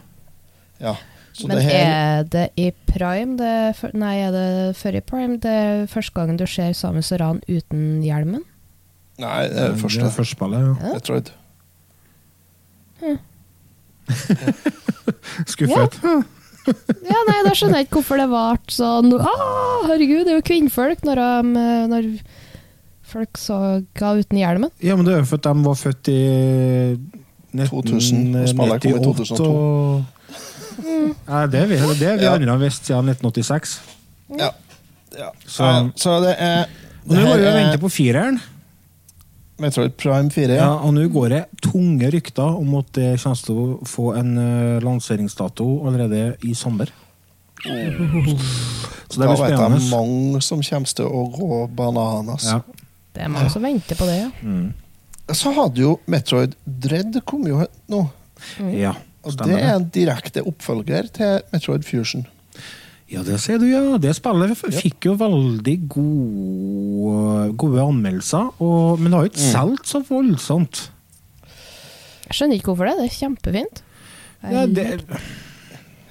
[0.81, 0.95] Ja.
[1.33, 3.37] Så Men det her er det i prime?
[3.39, 5.37] Det, er nei, er det før i prime?
[5.41, 8.43] Det er første gangen du ser Samus Aran uten hjelmen?
[9.21, 10.01] Nei, det er det første.
[10.01, 10.75] Det er første spillet, ja.
[10.81, 10.93] Ja.
[10.97, 11.31] Metroid.
[15.51, 15.97] Skuffet.
[17.09, 20.45] Ja, nei, da skjønner jeg ikke hvorfor det ble sånn ah, Herregud, det er jo
[20.45, 22.09] kvinnfolk når, de, når
[23.11, 23.57] folk så
[23.97, 24.71] ga uten hjelmen.
[24.85, 26.21] Ja, men det er jo fordi de var født i
[27.57, 28.77] 2000, og og...
[28.77, 29.51] kom i 2002.
[29.51, 30.05] og-
[30.81, 32.35] Ja, det er vi, det er vi Ja.
[32.37, 33.81] andre har visst siden 1986.
[34.39, 34.51] Ja.
[35.19, 35.31] ja.
[35.47, 36.65] Så- Så, så det er
[37.07, 38.41] Og nå må vi jo er på fireren.
[39.61, 40.55] Metroid Prime 4.
[40.57, 40.73] Ja, Ja.
[40.81, 44.81] og nå går det tunge rykter om at det kommer til å få en eh,
[44.85, 46.89] lanseringsdato allerede i sommer.
[47.61, 47.69] Så
[49.21, 49.57] det blir spennende.
[49.61, 52.47] Da vet jeg mange som kommer til å gå bananas.
[52.49, 52.61] Ja.
[53.13, 54.31] Det er mange som venter på det, ja.
[54.43, 54.73] Mm.
[55.35, 58.01] Så hadde jo Metroid Dread kom jo nå.
[58.75, 58.95] ja,
[59.27, 62.25] Og det er en direkte oppfølger til Metroid Fusion.
[63.11, 63.97] Ja, det ser du, ja.
[63.99, 69.53] Det spillet fikk jo veldig gode, gode anmeldelser, og, men det har jo ikke Mm.
[69.57, 70.83] solgt så voldsomt.
[72.31, 72.97] Jeg skjønner ikke hvorfor det.
[73.01, 73.83] Det er kjempefint.
[74.47, 74.85] Ja, det,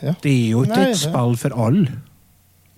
[0.04, 0.14] Ja.
[0.22, 1.94] det er jo ikke Nei, et spill for alle.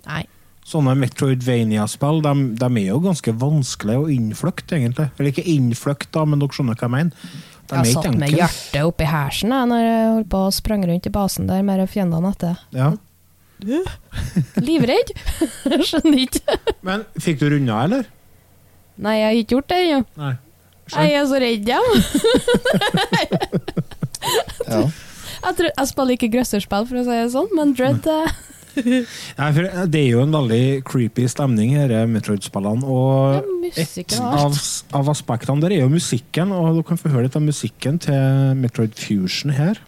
[0.06, 0.26] Nei.
[0.66, 5.10] Sånne Metroidvania-spill de, de er jo ganske vanskelige å innfløkte, egentlig.
[5.20, 7.12] Eller ikke innfløkte, men dere skjønner hva jeg mener.
[7.68, 10.86] De er Jeg satt med hjertet oppi hersen jeg, når jeg holdt på og sprang
[10.86, 12.58] rundt i basen der med fiendene etter.
[12.72, 12.92] Ja.
[14.62, 15.12] Livredd?
[15.72, 16.58] Jeg skjønner ikke.
[16.88, 18.10] Men fikk du runda, eller?
[19.02, 20.32] Nei, jeg har ikke gjort det ennå.
[20.92, 21.82] Jeg er så redd, ja.
[24.68, 24.82] Ja.
[25.42, 28.36] Jeg, tror, jeg spiller ikke grøsserspill, for å si det sånn, men Dread eh,
[29.40, 32.86] Nei, for det er jo en veldig creepy stemning, disse Metroid-spillene.
[32.86, 34.56] Og et av,
[35.02, 38.56] av aspektene der er jo musikken, og du kan få høre litt av musikken til
[38.62, 39.82] Metroid Fusion her.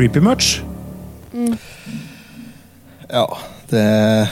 [0.00, 0.62] Creepy much?
[3.12, 3.38] ja.
[3.68, 3.82] Det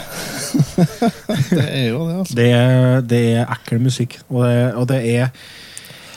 [1.50, 2.37] Det er jo det, altså.
[2.38, 5.28] Det det er ekkel musikk, og det, og det er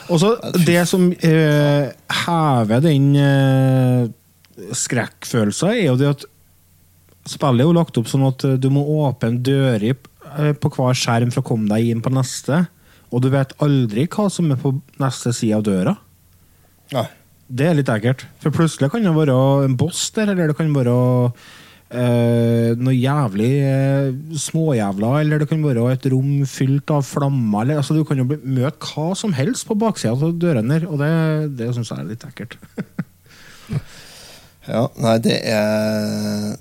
[0.08, 0.32] også
[0.64, 1.92] det som eh,
[2.24, 4.08] hever den eh,
[4.72, 6.28] skrekkfølelsen, er jo det at
[7.28, 10.96] spillet er jo lagt opp sånn at eh, du må åpne dører eh, på hver
[10.96, 12.64] skjerm for å komme deg inn på neste,
[13.12, 16.00] og du vet aldri hva som er på neste side av døra.
[16.96, 17.10] Nei.
[17.52, 18.24] Det er litt ekkelt.
[18.40, 19.36] For plutselig kan det være
[19.66, 20.96] en boss der, eller det kan være
[21.92, 27.66] Uh, noe jævlig uh, småjævla, eller det kan være et rom fylt av flammer.
[27.66, 31.02] Eller, altså, du kan jo møte hva som helst på baksida av dørene der, og
[31.02, 31.10] det,
[31.58, 32.56] det syns jeg er litt ekkelt.
[34.62, 36.52] Ja, nei, det er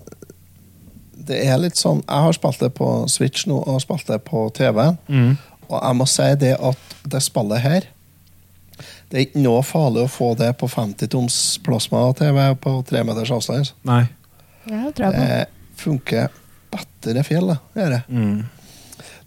[1.14, 4.48] Det er litt sånn Jeg har spilt det på Switch nå, og spilt det på
[4.58, 4.80] TV.
[5.06, 5.36] Mm.
[5.68, 7.86] Og jeg må si det at det spillet her
[9.12, 13.32] Det er ikke noe farlig å få det på 50 toms plasma-TV på tre meters
[13.36, 13.74] avstand.
[13.88, 14.06] Nei.
[14.70, 15.26] Ja, det tror jeg på.
[15.26, 16.30] Det funker
[16.72, 18.00] bedre fjell, det.
[18.08, 18.46] Mm.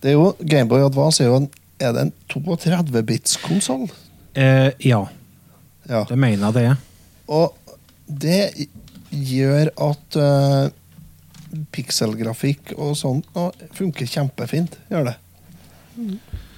[0.01, 1.51] Det er jo Gameboy Advance er jo en,
[1.83, 3.89] er det en 32-bits-konsoll.
[4.35, 5.03] Eh, ja,
[5.89, 6.05] Ja.
[6.09, 6.77] det mener jeg det er.
[7.29, 7.77] Og
[8.09, 8.69] det
[9.11, 10.71] gjør at uh,
[11.73, 13.29] pikselgrafikk og sånt
[13.77, 14.79] funker kjempefint.
[14.91, 15.17] Gjør det.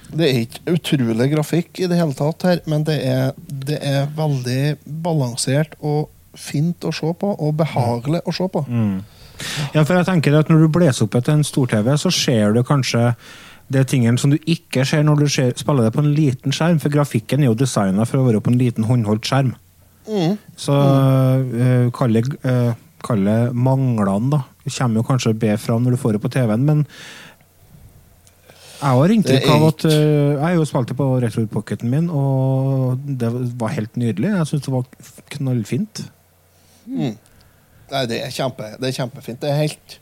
[0.07, 4.07] Det er ikke utrolig grafikk i det hele tatt her, men det er, det er
[4.15, 8.63] veldig balansert og fint å se på, og behagelig å se på.
[8.69, 9.01] Mm.
[9.75, 12.63] Ja, for jeg tenker at Når du blåser opp etter en stor-TV, så ser du
[12.65, 13.11] kanskje
[13.73, 16.79] det tingene som du ikke ser når du ser, spiller det på en liten skjerm,
[16.79, 19.53] for grafikken er jo designa for å være på en liten håndholdt skjerm.
[20.07, 20.37] Mm.
[20.55, 22.69] Så uh, kalle, eh,
[23.03, 24.45] kalle manglene, da.
[24.63, 26.85] Det kommer jo kanskje bedre fram når du får det på TV-en, men
[28.77, 33.31] jeg har inntrykk av at eh, Jeg jo spilte på Retro Pocketen min, og det
[33.57, 34.29] var helt nydelig.
[34.35, 34.85] Jeg syns det var
[35.33, 36.03] knallfint.
[36.87, 39.39] Nei, det er, kjempe, det er kjempefint.
[39.41, 39.97] Det er helt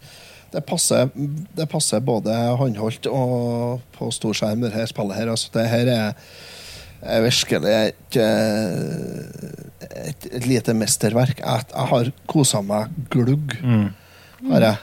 [0.56, 1.10] det passer,
[1.58, 5.32] det passer både håndholdt og på storskjerm, det her spillet her.
[5.34, 6.30] Altså, det her er,
[7.04, 8.18] er virkelig et,
[10.00, 11.42] et, et lite mesterverk.
[11.44, 13.58] Jeg, jeg har kosa meg glugg,
[14.52, 14.78] har jeg.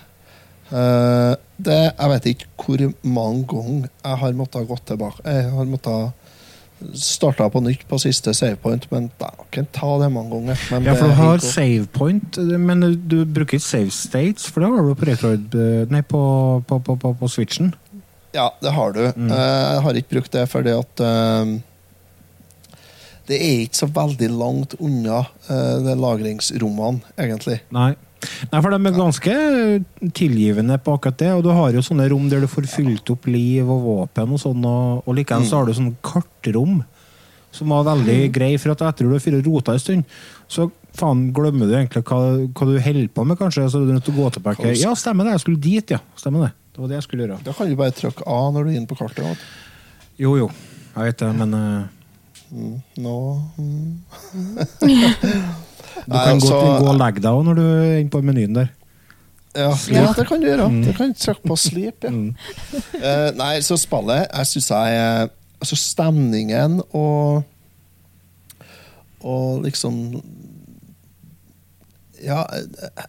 [0.73, 5.23] Eh, det, jeg vet ikke hvor mange ganger jeg har måttet gå tilbake.
[5.27, 6.19] Jeg har måttet
[6.99, 10.65] starta på nytt på siste savepoint, men da kan ta det mange ganger.
[10.73, 14.89] Men Ja, for du har savepoint, men du bruker ikke save states, for det har
[14.89, 15.55] du på Retroid
[15.93, 16.23] Nei, på,
[16.67, 17.71] på, på, på, på Switchen.
[18.33, 19.05] Ja, det har du.
[19.17, 19.31] Mm.
[19.31, 21.53] Eh, jeg har ikke brukt det fordi at eh,
[23.29, 27.61] Det er ikke så veldig langt unna uh, lagringsrommene, egentlig.
[27.71, 27.93] Nei.
[28.53, 29.37] Nei, for de er ganske
[30.15, 31.31] tilgivende på akkurat det.
[31.37, 34.43] Og du har jo sånne rom der du får fylt opp liv og våpen og
[34.43, 36.81] sånn, og, og likevel så har du sånne kartrom
[37.53, 40.15] som var veldig grei, for at etter du har rota en stund,
[40.49, 43.67] så faen glemmer du egentlig hva, hva du holder på med, kanskje.
[43.69, 44.73] Så er du nødt til å gå tilbake.
[44.81, 46.01] Ja, stemmer det, jeg skulle dit, ja.
[46.17, 46.53] Stemmer det.
[46.73, 47.43] Det var det jeg skulle gjøre.
[47.45, 49.27] Da kan du bare trykke A når du er inne på kartet.
[49.27, 49.45] vet.
[50.23, 50.49] Jo, jo.
[50.95, 51.59] Jeg vet det, men
[52.53, 53.99] Mm, nå mm.
[55.95, 58.55] du Nei, kan altså- gå og legge deg òg når du er inne på menyen
[58.55, 58.69] der.
[59.55, 60.69] ja, ja, det kan du gjøre.
[60.87, 62.11] Du kan trykke på sleep, ja.
[62.17, 62.35] Mm.
[62.97, 65.31] uh, nei, så spillet Jeg syns jeg
[65.63, 67.45] Altså, stemningen og
[69.23, 70.23] Og liksom
[72.23, 72.45] Ja,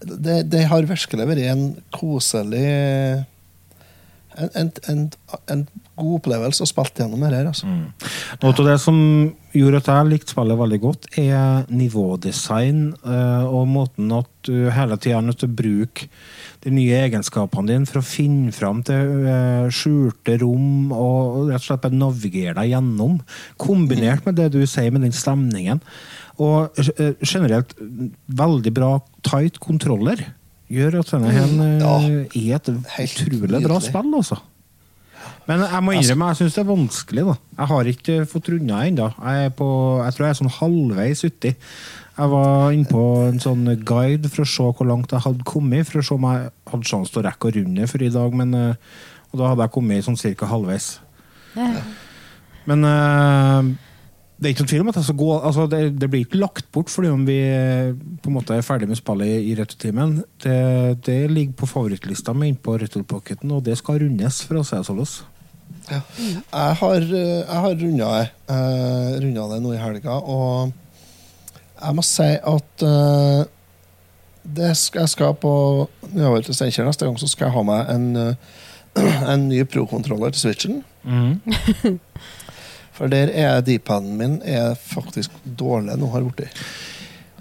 [0.03, 2.65] det, det har virkelig vært en koselig
[4.37, 5.03] en, en, en,
[5.53, 5.67] en
[5.99, 7.47] god opplevelse å spille gjennom det her.
[7.51, 7.67] Altså.
[8.41, 8.97] Noe av det som
[9.53, 14.97] gjorde at jeg likte spillet veldig godt, er nivådesign eh, og måten at du hele
[14.99, 16.07] tida er nødt til å bruke
[16.63, 21.67] de nye egenskapene dine for å finne fram til eh, skjulte rom og rett og
[21.67, 23.19] slett bare navigere deg gjennom.
[23.61, 25.83] Kombinert med det du sier med den stemningen.
[26.41, 27.75] Og eh, generelt
[28.33, 28.95] veldig bra
[29.27, 30.25] tight kontroller
[30.73, 31.93] gjør at denne her eh, Ja.
[32.33, 34.39] er et utrolig bra spill, altså.
[35.47, 37.23] Men jeg må innrømme, jeg syns det er vanskelig.
[37.27, 37.35] da.
[37.57, 39.09] Jeg har ikke fått runda ennå.
[39.19, 41.55] Jeg, er på- jeg tror jeg er sånn halvveis uti.
[42.17, 45.87] Jeg var inne på en sånn guide for å se hvor langt jeg hadde kommet,
[45.89, 48.33] for å se om jeg hadde sjanse til å rekke å runde for i dag.
[48.33, 48.75] Men, eh,
[49.33, 50.99] og da hadde jeg kommet sånn cirka halvveis.
[52.65, 53.73] Men eh,
[54.39, 56.39] det er ikke noen tvil om at jeg skal gå altså det, det blir ikke
[56.41, 57.91] lagt bort fordi om vi eh,
[58.23, 60.21] på en måte er ferdig med spillet i, i returtimen.
[60.43, 64.75] Det, det ligger på favorittlista mi innpå returpocketen, og det skal rundes, for å si
[64.79, 65.03] det sånn.
[65.89, 65.99] Ja.
[66.17, 70.71] Jeg har, eh, jeg har runda det, eh, runda det nå i helga, og
[71.83, 73.43] jeg må si at uh,
[74.43, 75.53] det skal, jeg skal på
[76.11, 80.33] nedover til Steinkjer neste gang, så skal jeg ha meg en, eh, en ny pro-kontroller
[80.33, 80.81] til Switchen.
[82.93, 86.59] For der er D-paden min er faktisk dårlig nå, har blitt.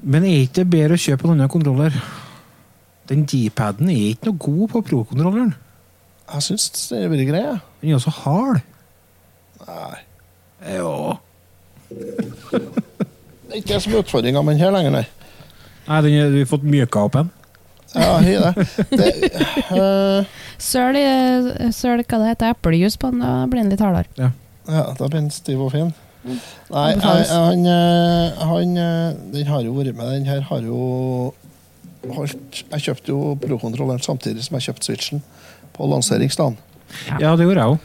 [0.02, 1.98] Men er ikke det bedre å kjøpe en annen kontroller?
[3.10, 5.52] Den D-paden er ikke noe god på pro-kontrolleren.
[6.32, 7.40] Jeg syns det er veldig grei.
[7.44, 7.58] jeg.
[7.82, 8.60] Den er også hard.
[9.66, 9.98] Nei.
[10.76, 10.92] Jo.
[13.52, 15.02] Det er ikke det som er utfordringa med den her lenger, nei.
[15.84, 17.28] Nei, den er, vi har fått myka opp en.
[17.92, 18.64] Ja, har det.
[18.96, 19.08] det
[19.76, 20.30] eh,
[20.72, 24.30] Søl, i- søl hva det heter, eplejus på den, da blir den litt hardere.
[24.64, 25.92] Ja, da blir den stiv og fin.
[26.24, 30.12] Nei, jeg, han, eh, han eh, Den har jo vært med.
[30.14, 30.78] Den her har jo
[32.14, 35.20] holdt Jeg kjøpte jo Pro-kontrolleren samtidig som jeg kjøpte Switchen
[35.76, 36.56] på lanseringsdagen.
[37.20, 37.78] Ja, det gjorde jeg òg.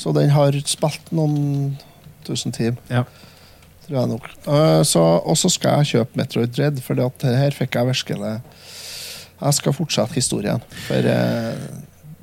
[0.00, 1.76] Så den har spilt noen
[2.24, 3.04] tusen timer, Ja.
[3.86, 4.28] tror jeg nok.
[4.46, 4.80] Eh,
[5.26, 8.40] og så skal jeg kjøpe Metroid Dread, for det her fikk jeg virkelig
[9.40, 10.60] Jeg skal fortsette historien.
[10.86, 11.56] For eh,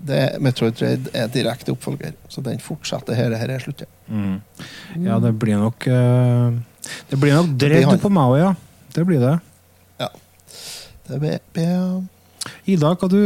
[0.08, 3.34] det, Metroid Dread er direkte oppfølger, så den fortsetter her.
[3.36, 3.82] Her er slutt.
[3.82, 3.88] ja.
[4.08, 4.41] Mm.
[5.04, 6.52] Ja, det blir nok eh,
[7.10, 8.54] Det blir nok Dread dredd på meg òg, ja.
[8.93, 9.34] Det blir det.
[10.00, 10.08] Ja.
[11.10, 12.04] Det blir, blir
[12.66, 13.18] Ida, hva du,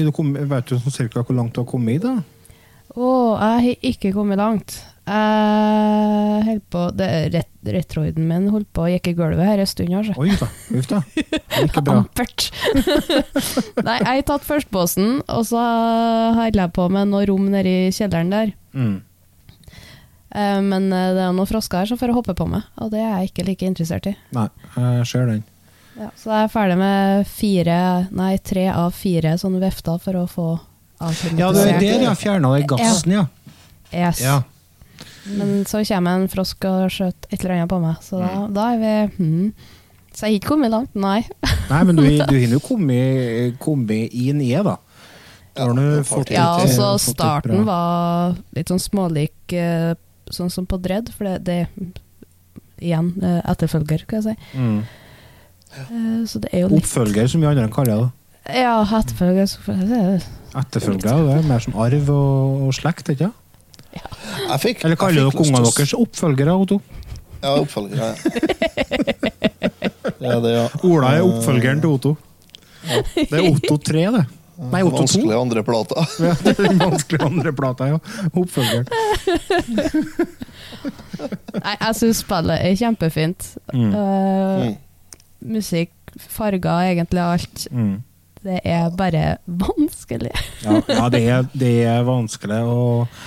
[0.00, 2.02] Ida kom, vet du sånn cirka hvor langt du har kommet i?
[2.04, 2.16] det?
[2.90, 4.80] Å, jeg har ikke kommet langt.
[5.10, 9.68] Jeg holdt på det, rett, Retroiden min holdt på å gikk i gulvet her en
[9.68, 9.92] stund.
[9.94, 10.14] Altså.
[10.18, 10.46] Oi da.
[10.78, 11.00] Uff da.
[11.60, 11.96] Ikke bra.
[12.00, 12.46] Ampert.
[13.86, 15.60] Nei, jeg har tatt førstbåsen, og så
[16.38, 18.52] holder jeg på med noe rom nede i kjelleren der.
[18.74, 18.96] Mm.
[20.30, 23.02] Eh, Men eh, det er noen frosker her som får hoppe på meg, og det
[23.02, 24.16] er jeg ikke like interessert i.
[24.36, 24.46] Nei,
[24.78, 25.44] jeg ser den.
[25.98, 27.78] Ja, så da er jeg ferdig med fire,
[28.14, 30.46] nei, tre av fire sånne vefter for å få
[31.00, 31.40] avklimatisert.
[31.40, 33.26] Ja, det er der jeg fjerna den gassen, ja.
[33.90, 34.22] Yes.
[34.22, 34.40] ja.
[35.26, 38.70] Men så kommer en frosk og skjøt et eller annet på meg, så da, da
[38.74, 39.52] er vi hmm.
[40.10, 41.20] Så jeg har ikke kommet langt, nei.
[41.70, 44.74] Nei, men du, du har jo kommet, kommet inn i det, da.
[45.54, 49.92] Da har du fått Ja, og så starten var litt sånn smålik eh,
[50.30, 51.94] sånn som på Dredd, for det, det
[52.80, 54.58] Igjen, eh, etterfølger, kan jeg si.
[54.58, 54.80] mm.
[55.78, 58.10] Eh, Så det er jo litt Oppfølger, som vi andre kaller det.
[58.56, 60.24] Ja, etterfølger er-
[60.60, 63.34] Etterfølger det er mer som arv og, og slekt, ikke sant?
[63.92, 66.80] Jeg Eller kaller dere ungene deres oppfølgere, Otto?
[67.42, 67.96] Ja, oppfølger.
[67.96, 68.14] Ja.
[70.20, 70.66] Det ja.
[70.84, 72.16] Ola er oppfølgeren til Otto.
[73.16, 74.24] Det er Otto 3, det.
[74.70, 75.00] Nei, Otto 2.
[75.06, 76.04] Vanskelig andre plata.
[76.20, 77.98] Ja, det er den vanskelige andre plata, ja.
[78.36, 78.86] Oppfølgeren.
[81.64, 83.50] Nei, jeg syns spillet er kjempefint.
[83.72, 83.90] Mm.
[83.94, 83.98] Uh,
[84.60, 84.76] Mm.
[85.40, 85.92] Musikk,
[86.28, 87.66] farger, egentlig alt.
[87.70, 87.98] Mm.
[88.40, 90.32] Det er bare vanskelig.
[90.64, 93.20] Ja, ja det, er, det er vanskelig Og,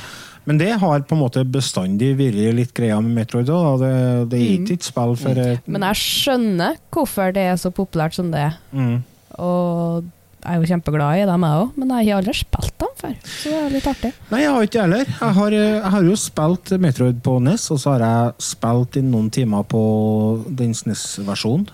[0.46, 3.62] Men det har på en måte bestandig vært litt greia med Metroid Da.
[3.82, 3.94] Det,
[4.34, 5.70] det er ikke et spill for mm.
[5.70, 8.60] Men jeg skjønner hvorfor det er så populært som det er.
[8.74, 9.00] mm.
[9.42, 10.12] Og
[10.44, 13.14] jeg er jo kjempeglad i dem, jeg òg, men jeg har aldri spilt dem før.
[13.24, 14.10] Så det er litt artig.
[14.28, 15.06] Nei, jeg har ikke heller.
[15.08, 19.00] Jeg har, eh, jeg har jo spilt Metroid på NES, og så har jeg spilt
[19.00, 19.84] i noen timer på
[20.52, 21.70] den SNES-versjonen.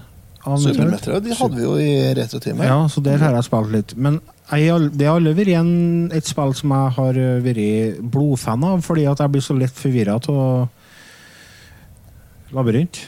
[0.45, 2.63] Metroid de hadde vi jo i retrotimen.
[2.65, 3.95] Ja, så der har jeg spilt litt.
[3.99, 5.71] Men jeg, det har aldri vært en,
[6.15, 9.75] et spill som jeg har eh, vært blodfan av, fordi at jeg blir så lett
[9.75, 10.69] forvirra av
[12.55, 13.01] labyrint.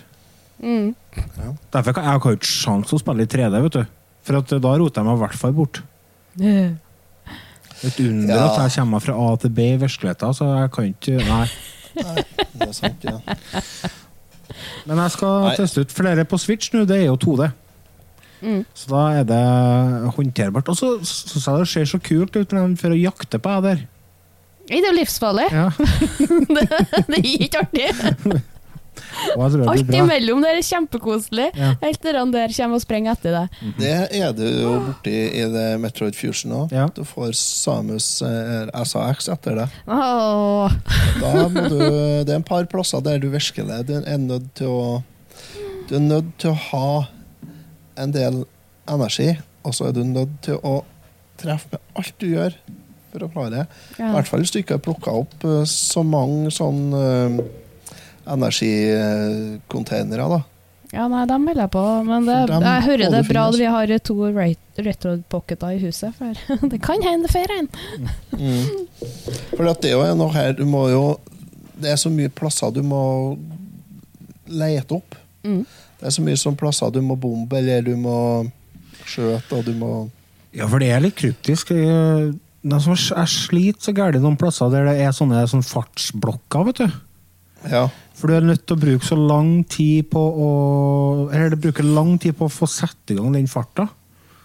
[0.61, 0.91] Mm.
[1.73, 3.83] Derfor kan jeg har ikke sjans til å spille i 3D, vet du.
[4.27, 5.81] For at da roter jeg meg i hvert fall bort.
[7.81, 8.43] Et under Ja.
[8.51, 11.47] at jeg kommer fra A til B i virkeligheten, så jeg kan ikke Nei.
[11.95, 13.17] Det er sant, ja.
[14.89, 15.55] Men jeg skal Nei.
[15.59, 17.49] teste ut flere på Switch nå, det er jo 2D.
[18.41, 18.61] Mm.
[18.73, 19.41] Så da er det
[20.15, 20.69] håndterbart.
[20.71, 23.67] Og så syns jeg det ser så kult ut når de å jakte på deg
[23.67, 23.83] der.
[24.71, 25.47] Det er jo livsfarlig.
[25.51, 25.67] Ja,
[26.55, 26.65] det,
[27.09, 27.87] det er ikke artig.
[27.91, 29.00] og jeg tror det
[29.37, 31.49] Alt imellom der er kjempekoselig.
[31.57, 31.73] Ja.
[31.81, 33.61] Helt til han der kommer og sprenger etter deg.
[33.79, 36.75] Det er du jo borti i det Metroid Fusion òg.
[36.75, 36.87] Ja.
[36.95, 39.79] Du får Samus eh, SAX etter deg.
[39.87, 40.77] Åh.
[41.21, 41.79] Da må du,
[42.25, 44.83] det er en par plasser der du virkelig du er nødt til å
[45.89, 46.91] Du er nødt til å ha
[47.99, 48.43] en del
[48.89, 49.33] energi,
[49.67, 50.81] og så er du nødt til å
[51.41, 52.55] treffe med alt du gjør
[53.11, 53.63] for å klare det.
[53.99, 57.41] I hvert fall hvis du ikke har plukka opp eh, så mange sånn uh,
[58.27, 60.41] energicontainere, da.
[60.91, 61.83] ja, nei, dem melder jeg på.
[62.07, 64.57] Men det, jeg hører det det er bra at vi har to re-
[64.87, 66.31] retro-pocketer i huset, for
[66.73, 67.67] det kan hende det får en.
[68.37, 68.65] Mm.
[69.55, 71.03] For det er jo noe her Du må jo
[71.81, 73.01] Det er så mye plasser du må
[74.51, 75.15] lete opp.
[75.43, 75.63] Mm.
[75.99, 78.15] Det er så mye sånn plasser du må bombe, eller du må
[79.07, 79.91] skjøte, og du må
[80.53, 81.71] Ja, for det er litt kryptisk.
[81.71, 86.89] Jeg jeg sliter så gærent noen plasser der det er sånne, sånne fartsblokker, vet du.
[87.71, 87.87] Ja.
[88.21, 90.51] For du er nødt til å bruke så lang tid på å
[91.33, 93.87] Eller det bruker lang tid på å få sette i gang den farta.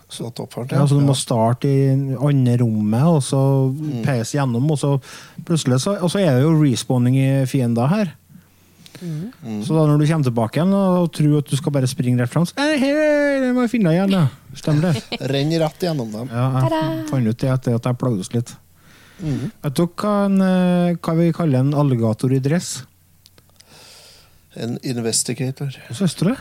[0.09, 3.41] Så oppfart, Ja, så du må starte i andre rommet, og så
[4.05, 4.93] peise gjennom, og så
[5.45, 8.13] plutselig så, Og så er det jo respawning i fiender her.
[9.03, 9.65] Mm.
[9.67, 12.33] Så da når du kommer tilbake igjen og tror at du skal bare springe rett
[12.33, 12.93] fram, så hey, hei,
[13.43, 14.55] det må jeg finne deg igjen, da.
[14.57, 15.03] Stemmer det?
[15.33, 16.31] Renn rett gjennom dem.
[16.33, 18.55] Ja, jeg fant ut det etter at jeg plagdes litt.
[19.21, 19.51] Mhm.
[19.65, 22.79] Vet dere hva, en, eh, hva vi kaller en alligator i dress?
[24.57, 25.71] En investigator.
[25.93, 26.37] Søstre?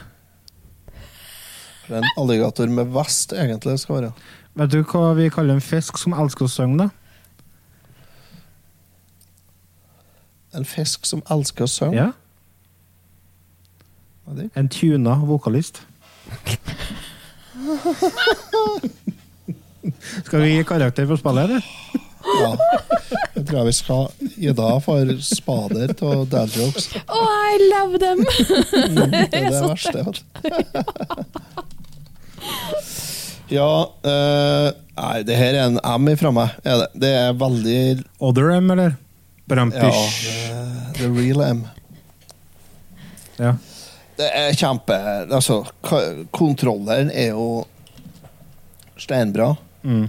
[1.87, 1.95] det?
[1.95, 4.11] er En alligator med vest, egentlig, skal være.
[4.55, 6.89] Vet du hva vi kaller en fisk som elsker å synge, da?
[10.55, 11.95] En fisk som elsker å synge.
[11.99, 12.11] Ja?
[14.55, 15.83] En tuna vokalist.
[20.25, 21.61] Skal vi gi karakter for spillet, eller?
[22.25, 22.51] Ja.
[23.35, 24.05] Jeg tror jeg vi skal
[24.35, 26.87] gi deg for spader av dad jokes.
[27.05, 28.23] Oh, I love them!
[28.95, 30.05] Det er det verste.
[30.07, 30.23] Vet.
[33.53, 33.69] Ja
[34.05, 36.53] uh, Nei, det her er en M fra meg.
[36.63, 36.87] Er det.
[37.03, 37.79] det er veldig
[38.23, 38.95] Other M, eller?
[39.45, 40.25] Brampish.
[40.25, 40.61] Ja,
[40.97, 41.65] the real M.
[43.37, 43.51] Ja.
[44.15, 44.95] Det er kjempe
[45.27, 45.59] Altså,
[46.33, 47.65] kontrolleren er jo
[49.03, 49.51] steinbra.
[49.83, 50.07] Mm.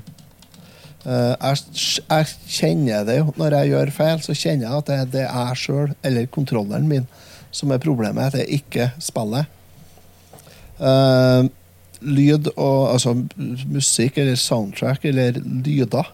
[1.06, 3.28] Eh, jeg, jeg kjenner det jo.
[3.38, 6.88] Når jeg gjør feil, så kjenner jeg at det, det er jeg sjøl, eller kontrolleren
[6.90, 7.06] min,
[7.54, 8.34] som er problemet.
[8.34, 9.52] Det er ikke spillet.
[10.76, 11.46] Uh,
[12.04, 13.14] lyd og altså
[13.72, 16.10] musikk eller soundtrack eller lyder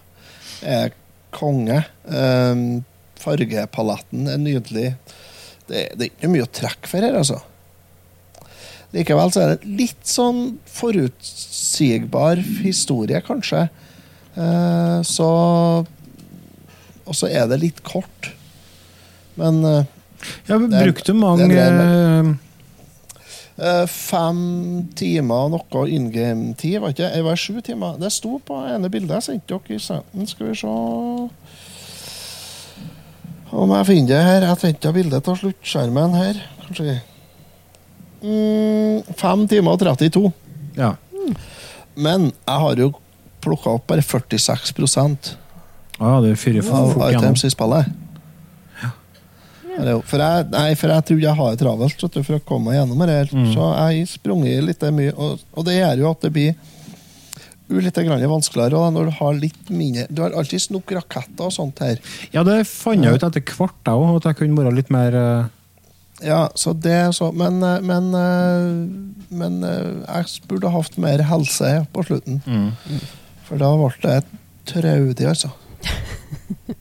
[0.63, 0.93] er
[1.35, 1.81] konge.
[2.07, 2.79] Uh,
[3.19, 4.93] fargepaletten er nydelig.
[5.67, 7.41] Det, det er ikke mye å trekke for her, altså.
[8.93, 13.65] Likevel så er det litt sånn forutsigbar historie, kanskje.
[14.35, 15.27] Eh, så
[17.05, 18.31] Og så er det litt kort.
[19.37, 19.83] Men eh,
[20.47, 22.37] Ja, Det er- mange
[23.59, 27.39] eh, fem timer noe in game-tid, var ikke det?
[27.39, 27.97] Sju timer.
[27.99, 30.27] Det sto på ene bildet jeg sendte dere i senden.
[30.27, 30.67] Skal vi se
[33.53, 34.41] Om jeg finner det her.
[34.47, 36.39] Jeg sendte bildet av sluttskjermen her.
[36.63, 37.01] Kanskje
[38.23, 40.31] mm, Fem timer og 32.
[40.77, 40.95] Ja.
[41.95, 42.93] Men jeg har jo
[43.43, 45.35] plukka opp bare 46%
[46.01, 47.91] Ah, det er av items i spillet.
[50.05, 53.01] For jeg, nei, for jeg tror jeg har det travelt for å komme meg gjennom
[53.07, 53.17] det.
[53.31, 53.47] Mm.
[53.55, 56.53] Så jeg har sprunget litt mye, og, og det gjør jo at det blir
[57.73, 61.81] litt vanskeligere og når du har litt mindre Du har alltid nok raketter og sånt
[61.81, 61.97] her.
[62.35, 65.17] Ja, det fant jeg ut etter hvert, jeg òg, at jeg kunne være litt mer
[65.17, 65.51] uh...
[66.23, 72.05] Ja, så det så Men, eh, men, eh, men jeg burde hatt mer helse på
[72.05, 72.43] slutten.
[73.53, 74.23] For da ble jeg
[74.65, 75.49] traudig, altså.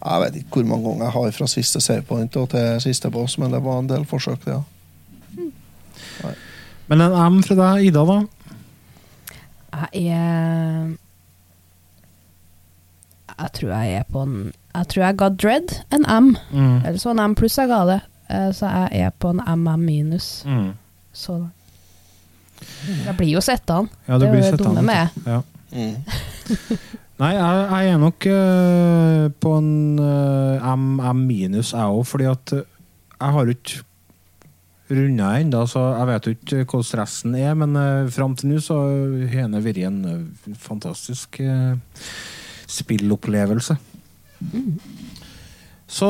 [0.00, 3.34] Jeg vet ikke hvor mange ganger jeg har fra siste savepoint og til siste boss,
[3.38, 4.54] men det var en del forsøk, det.
[4.54, 6.30] Ja.
[6.88, 8.16] Men en M fra deg, Ida, da?
[9.92, 10.88] Jeg er
[13.40, 14.34] Jeg tror jeg er på en
[14.74, 16.32] Jeg tror jeg ga Dread en M.
[16.52, 16.80] Mm.
[16.84, 18.00] Eller så en M pluss jeg ga det.
[18.30, 20.30] Eh, Så jeg er på en MM minus.
[20.46, 20.72] Mm.
[21.12, 21.42] Så
[23.06, 23.88] jeg blir jo sett an.
[24.06, 25.22] Ja, det det er blir jo det dumme med.
[25.26, 25.40] Ja.
[25.70, 25.96] Mm.
[27.20, 32.28] Nei, jeg, jeg er nok uh, på en uh, M, M minus, jeg òg, fordi
[32.30, 32.68] at eh,
[33.20, 33.82] jeg har jo ikke
[34.90, 37.52] runda ennå, så jeg vet jo ikke hvordan resten er.
[37.60, 38.78] Men uh, fram til nå så
[39.34, 41.76] har det vært en uh, fantastisk uh,
[42.70, 43.76] spillopplevelse.
[45.90, 46.08] Så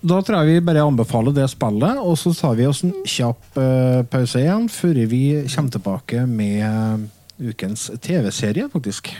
[0.00, 3.58] da tror jeg vi bare anbefaler det spillet, og så tar vi oss en kjapp
[3.60, 9.12] uh, pause igjen før vi kommer tilbake med eh, ukens TV-serie, faktisk.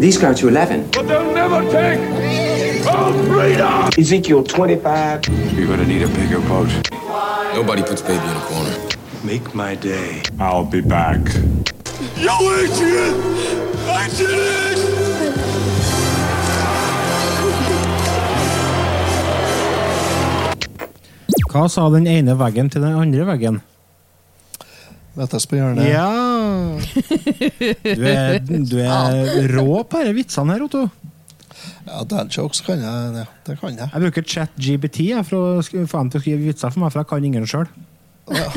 [0.00, 0.92] These go to 11.
[0.92, 2.39] But they'll never take!
[3.98, 5.28] Ezekiel 25.
[5.54, 6.68] You're gonna need a bigger boat.
[7.54, 8.76] Nobody puts baby in a corner.
[9.22, 10.22] Make my day.
[10.38, 11.20] I'll be back.
[12.16, 13.20] Yo, Adrian!
[13.84, 14.78] Adrian!
[21.50, 23.60] Hva sa den ene veggen til den andre veggen?
[25.18, 25.84] Møtes på hjørnet.
[25.90, 26.08] Ja!
[27.84, 30.86] Du er, du er rå på disse vitsene her, Otto.
[31.90, 33.12] Ja, Dadjokes kan jeg.
[33.16, 33.88] Det, det kan jeg.
[33.90, 37.02] Jeg bruker ChatGBT jeg, for å få dem til å skrive vitser for meg, for
[37.02, 37.66] jeg kan ingen sjøl.
[38.30, 38.50] Ja.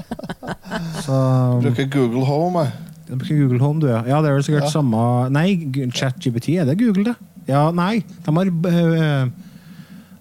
[1.04, 1.16] Så
[1.60, 2.62] Bruker Google Home.
[2.64, 2.72] jeg.
[3.10, 4.00] Jeg bruker Google Home, du, ja.
[4.08, 4.72] Ja, det er vel sikkert Ja.
[4.72, 5.02] samme
[5.34, 7.16] Nei, G- ChatGBT, er det Google, det?
[7.50, 8.04] Ja, nei.
[8.24, 9.30] De har øh,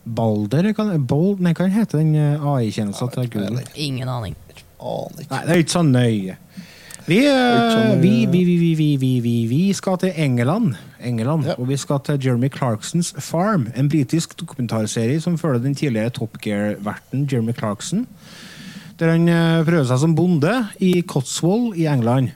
[0.09, 3.63] Balder kan, Bold, Nei, hva heter den AI-tjenesten til Google?
[3.75, 4.35] Ingen aning.
[4.79, 5.29] Aner ikke.
[5.35, 6.37] Nei, det er ikke så nøye.
[7.09, 8.01] Vi, ikke så øh, nøye.
[8.01, 8.43] vi,
[8.95, 10.73] vi, vi, vi, skal til England,
[11.05, 11.53] England Ja.
[11.57, 13.67] og vi skal til Jeremy Clarksons Farm.
[13.77, 18.07] En britisk dokumentarserie som følger den tidligere Top Gear-verten Jeremy Clarkson.
[18.99, 22.29] Der han øh, prøver seg som bonde i Cotswold i England.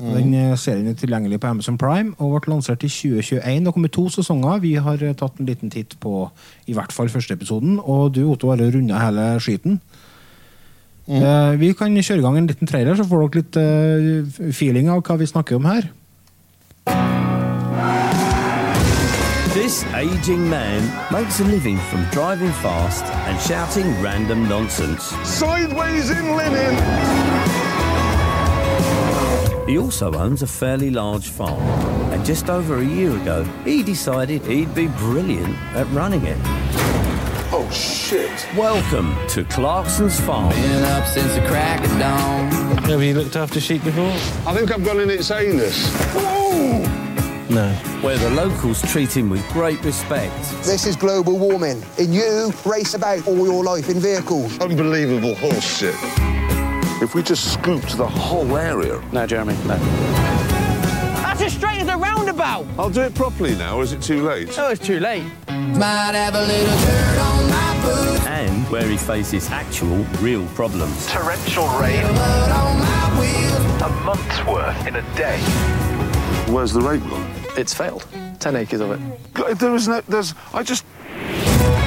[0.00, 0.14] Mm.
[0.14, 3.64] Den serien er tilgjengelig på Amazon Prime og ble lansert i 2021.
[3.64, 4.58] Det kommer to sesonger.
[4.58, 6.30] Vi har tatt en liten titt på
[6.66, 7.78] i hvert fall første episoden.
[7.82, 9.80] Og du, Otto, har runda hele skiten.
[11.12, 14.88] Eh, vi kan kjøre i gang en liten trailer, så får dere litt eh, feeling
[14.88, 15.90] av hva vi snakker om her.
[19.52, 25.12] This aging man makes a living from driving fast and shouting random nonsense.
[25.24, 26.80] Sideways in linen!
[29.68, 31.60] He also owns a fairly large farm,
[32.12, 36.81] and just over a year ago, he decided he'd be brilliant at running it.
[37.54, 38.48] Oh, shit.
[38.56, 40.48] Welcome to Clarkson's Farm.
[40.54, 42.50] Been up since the crack of dawn.
[42.84, 44.08] Have you looked after sheep before?
[44.50, 45.92] I think I've gone in its anus.
[47.50, 47.68] No.
[48.00, 50.34] Where the locals treat him with great respect.
[50.64, 54.58] This is global warming, and you race about all your life in vehicles.
[54.58, 55.94] Unbelievable horse shit.
[57.02, 58.98] If we just scooped the whole area.
[59.12, 59.76] No, Jeremy, no.
[61.20, 62.64] That's as straight as a roundabout.
[62.78, 64.58] I'll do it properly now, or is it too late?
[64.58, 65.24] Oh, it's too late.
[65.48, 67.31] Might have a little dirt on my boot.
[68.28, 71.06] And where he faces actual, real problems.
[71.06, 72.02] Torrential rain.
[72.02, 73.82] Mud on my wheels.
[73.82, 75.38] A month's worth in a day.
[76.52, 77.30] Where's the rape gone?
[77.56, 78.06] It's failed.
[78.38, 79.58] Ten acres of it.
[79.58, 80.00] There is no.
[80.08, 80.34] There's.
[80.54, 80.84] I just.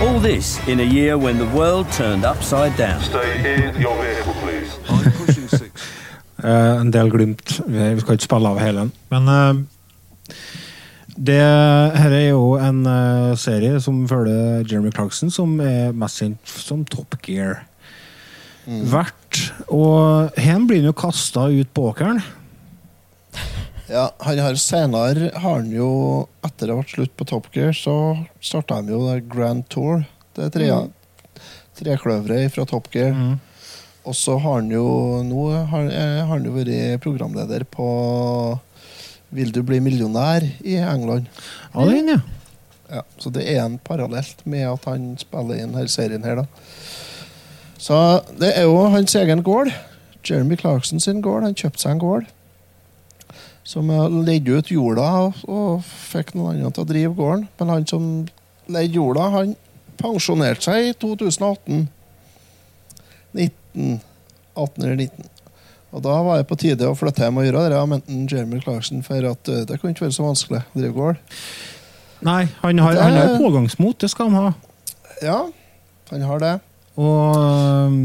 [0.01, 3.01] All this in a year when the world turned upside down.
[3.01, 4.77] Stay in your vehicle, please.
[4.89, 5.71] I'm pushing six.
[6.43, 7.61] Eh, en del glimt.
[7.65, 8.91] Vi skal ikke spille av hele den.
[9.09, 9.63] Men eh,
[11.15, 16.55] det her er jo en uh, serie som følger Jeremy Clarkson, som er mest kjent
[16.59, 17.63] som Top Gear.
[18.65, 19.39] Vert.
[19.69, 22.19] Og her blir han jo kasta ut på åkeren.
[23.85, 28.17] Ja, han har senere har han jo Etter det ble slutt på Top Gear, så
[28.41, 30.03] starta han jo Grand Tour.
[30.35, 31.43] Det er tre, mm.
[31.79, 33.13] trekløveret fra Top Gear.
[34.05, 34.85] Og så har han jo
[35.25, 37.87] nå har, eh, har han jo vært programleder på
[39.35, 41.27] Vil du bli millionær i England.
[41.73, 42.19] Ja, den, ja.
[42.85, 46.45] Ja, så det er en parallelt med at han spiller i denne serien her, da.
[47.81, 47.97] Så
[48.39, 49.71] det er jo hans egen gård.
[50.25, 51.43] Jeremy Clarkson sin gård.
[51.43, 52.29] Han kjøpte seg en gård.
[53.65, 53.89] Som
[54.25, 57.45] leide ut jorda og, og fikk noen andre til å drive gården.
[57.59, 58.09] Men han som
[58.71, 59.55] leide jorda, han
[59.99, 61.87] pensjonerte seg i 2018.
[63.35, 63.99] 19,
[64.55, 65.31] 18 eller 19.
[65.95, 69.03] Og da var det på tide å flytte hjem og gjøre det, mente Jeremy Clarkson,
[69.05, 71.21] for at eh, det kunne ikke være så vanskelig å drive gård.
[72.25, 74.73] Nei, han har, han har pågangsmot, det skal han ha.
[75.23, 75.37] Ja,
[76.11, 76.55] han har det.
[76.95, 77.95] Og,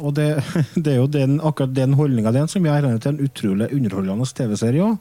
[0.00, 0.30] og det,
[0.84, 4.88] det er jo den, akkurat den holdninga som gjør denne til en utrolig underholdende TV-serie
[4.88, 4.96] òg.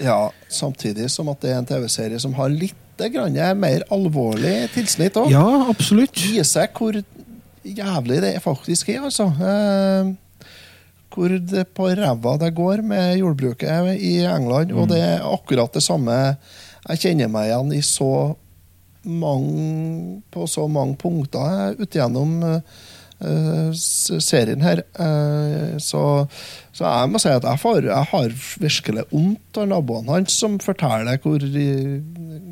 [0.00, 0.18] Ja,
[0.50, 2.80] samtidig som at det er en TV-serie som har litt
[3.12, 5.28] grann mer alvorlig tilsnitt òg.
[5.32, 6.16] Ja, absolutt.
[6.24, 6.96] Viser hvor
[7.64, 9.28] jævlig det faktisk er, altså.
[9.28, 10.14] Eh,
[11.14, 14.72] hvor det på ræva det går med jordbruket i England.
[14.74, 16.36] Og det er akkurat det samme
[16.88, 18.08] Jeg kjenner meg igjen i så
[19.04, 24.82] mange På så mange punkter ut gjennom eh, s- serien her.
[25.00, 26.26] Eh, så,
[26.74, 30.58] så jeg må si at jeg har, jeg har virkelig vondt av naboene hans som
[30.62, 32.00] forteller hvor eh,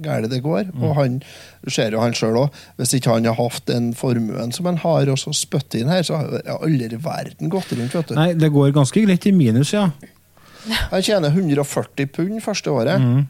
[0.05, 0.71] galt det går.
[0.81, 1.21] Og han,
[1.67, 2.63] ser jo han sjøl òg.
[2.81, 6.05] Hvis ikke han har hatt den formuen som han har, og så spyttet inn her,
[6.07, 8.15] så har aldri i verden gått rundt.
[8.17, 9.91] Nei, det går ganske greit i minus, ja.
[10.93, 13.03] Han tjener 140 pund første året.
[13.03, 13.27] Mm.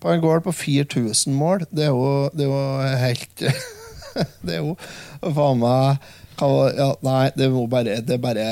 [0.00, 1.66] På en gård på 4000 mål.
[1.68, 3.44] Det er jo, det er jo helt
[4.46, 4.72] Det er jo
[5.20, 6.08] faen meg
[6.76, 8.44] ja, Nei, det er bare, det er bare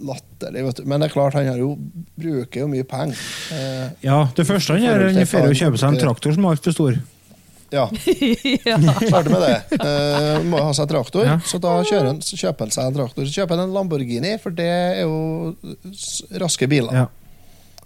[0.00, 0.64] latterlig.
[0.68, 0.84] vet du.
[0.88, 1.72] Men det er klart, han har jo,
[2.18, 3.20] bruker jo mye penger.
[3.54, 6.76] Eh, Ja, Det første han gjør, han å kjøpe seg en traktor som er altfor
[6.76, 6.98] stor.
[7.70, 7.84] Ja.
[9.12, 9.56] Ferdig med det.
[9.76, 11.36] Eh, må ha seg traktor, Ja.
[11.44, 13.26] så da han, så kjøper han seg en traktor.
[13.28, 15.54] Så kjøper han en Lamborghini, for det er jo
[16.40, 16.94] raske biler.
[17.02, 17.06] Ja.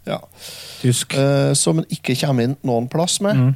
[0.06, 0.20] Ja.
[0.82, 1.14] Tysk.
[1.18, 3.38] Eh, som han ikke kommer inn noen plass med.
[3.38, 3.52] Mm.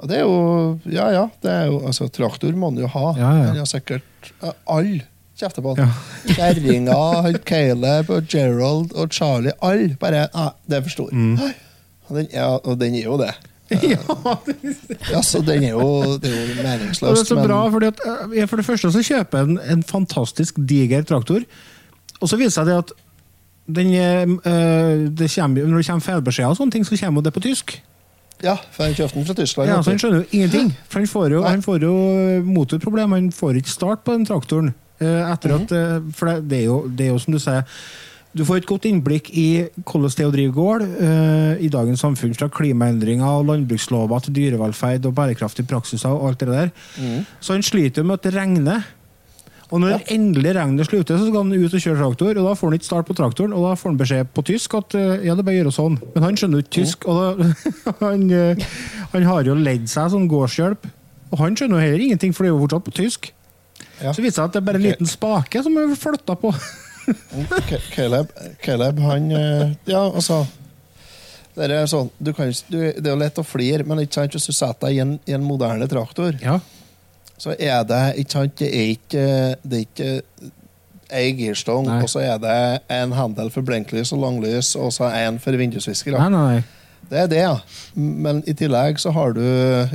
[0.00, 1.24] Og det er jo Ja, ja.
[1.42, 3.06] Det er jo, altså, traktor må han jo ha.
[3.18, 3.48] Ja, ja.
[3.50, 5.02] Han har sikkert uh, alle
[5.40, 5.86] kjefter på Ja.
[5.90, 6.34] han.
[6.36, 7.00] Kjerringa,
[7.48, 9.52] Caleb og Gerald og Charlie.
[9.62, 11.12] Alle bare Nei, det er for stor.
[11.12, 11.36] Mm.
[12.10, 13.32] Den, ja, og den er jo det.
[15.12, 17.28] Ja, så den er jo, det er jo Og det er meningsløst.
[17.28, 18.00] så bra, fordi at,
[18.34, 21.44] eh, For det første så kjøper jeg en, en fantastisk diger traktor,
[22.20, 22.90] og så viser det seg det at
[23.70, 27.76] den, eh, det kommer, når det kommer feilbeskjeder så kommer det på tysk.
[28.42, 29.68] Ja, for han kjøpte den fra Tyskland.
[29.68, 29.90] Ja, så.
[29.90, 30.70] Han skjønner jo ingenting.
[30.88, 31.94] For han får jo, han får jo
[32.44, 33.16] motorproblemer.
[33.20, 34.74] Han får ikke start på den traktoren.
[35.00, 35.62] eh, etter Mhm.
[35.62, 37.64] at, eh, for det, det, er jo, det er jo som du sier
[38.36, 41.98] Du får et godt innblikk i hvordan det er å drive gård eh, i dagens
[42.00, 42.34] samfunn.
[42.38, 46.08] Fra klimaendringer og landbrukslover til dyrevelferd og bærekraftige praksiser.
[46.08, 46.70] og alt det der.
[47.00, 47.26] Mm.
[47.40, 48.84] Så han sliter med at det regner.
[49.70, 52.38] Og når endelig regnet slutter, så skal han ut og kjøre traktor.
[52.40, 54.74] Og da får han ikke start på traktoren, og da får han beskjed på tysk
[54.80, 55.98] at eh, ja, det er bare å gjøre sånn.
[56.14, 57.50] Men han skjønner jo ikke tysk, og da,
[58.04, 58.64] han, eh,
[59.14, 60.90] han har jo ledd seg som gårdshjelp.
[61.30, 63.30] Og han skjønner jo heller ingenting, for det er jo fortsatt på tysk.
[64.00, 64.10] Ja.
[64.10, 66.50] Så viser det seg at det er bare en liten spake som er flytta på.
[67.94, 70.44] Caleb, Caleb, han eh, Ja, altså
[71.56, 74.36] det er, sånn, du kan, du, det er jo lett å flire, men ikke sant,
[74.36, 76.60] hvis du setter deg i en, i en moderne traktor, Ja.
[77.40, 79.28] Så er det ikke sant, det er ikke,
[79.64, 80.10] det er ikke
[81.10, 82.58] ei girstang, og så er det
[82.92, 86.20] en handel for blinklys og langlys, og så en for vindusviskere.
[86.20, 86.76] Nei, nei, nei.
[87.10, 87.54] Det er det, ja.
[87.98, 89.42] Men i tillegg så har du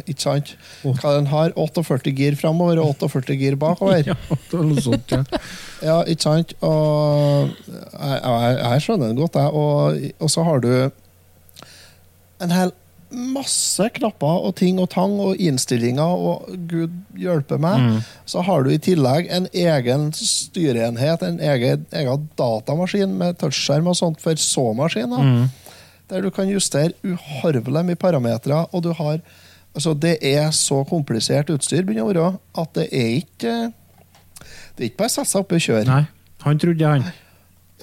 [0.03, 0.49] ikke sant,
[0.83, 4.01] hva den har, 48 gir framover og 48 gir bakover.
[4.09, 4.17] Ja,
[4.51, 5.21] det noe sånt, ja.
[5.85, 6.55] Ja, ikke sant?
[6.65, 9.53] Og jeg, jeg, jeg skjønner den godt, jeg.
[9.53, 10.71] Og, og så har du
[12.43, 12.73] en hel
[13.11, 17.81] masse knapper og ting og tang og innstillinger, og gud hjelpe meg.
[17.81, 17.99] Mm.
[18.29, 23.99] Så har du i tillegg en egen styreenhet, en egen, egen datamaskin med touchskjerm og
[23.99, 25.23] sånt for så-maskiner.
[25.25, 25.75] Mm.
[26.11, 29.19] Der du kan justere uhorvelig mye parametere, og du har
[29.75, 32.27] Altså, det er så komplisert utstyr begynner å være,
[32.61, 33.55] at det er ikke
[34.77, 35.83] Det er ikke bare å sette seg opp og kjøre.
[35.89, 36.05] Nei,
[36.45, 37.03] han trodde han.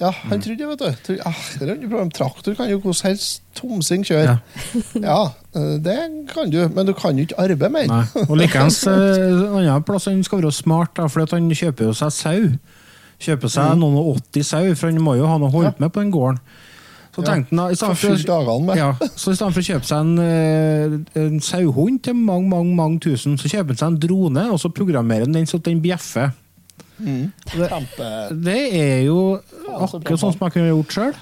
[0.01, 0.95] Ja, han trodde det, vet du.
[1.05, 2.11] Trodde, ah, det er ikke problem.
[2.11, 4.23] Traktor kan jo hvordan helst tomsing kjøre.
[4.23, 4.37] Ja.
[5.09, 5.19] ja.
[5.85, 5.97] det
[6.33, 7.87] kan du, men du kan jo ikke arbeide mer.
[7.91, 8.25] Nei.
[8.25, 11.93] Og likeens eh, en annen plass han skal være smart, da, for han kjøper jo
[12.01, 12.49] seg sau.
[13.23, 13.79] Kjøper seg Mm.
[13.85, 16.11] noen og 80 sau, for han må jo ha noe å holde med på den
[16.11, 16.41] gården.
[17.13, 18.75] Så Ja, tenkte han da, i stedet med.
[18.75, 22.73] ja, så i stedet for å kjøpe seg en, eh, en sauehund til mange mange,
[22.75, 25.79] mange tusen, så kjøper han seg en drone, og så programmerer han den så den
[25.85, 26.33] bjeffer.
[26.99, 27.31] Mm.
[27.53, 27.69] Det,
[28.45, 29.19] Det er jo
[29.73, 31.13] akkurat sånn som jeg kunne gjort sjøl.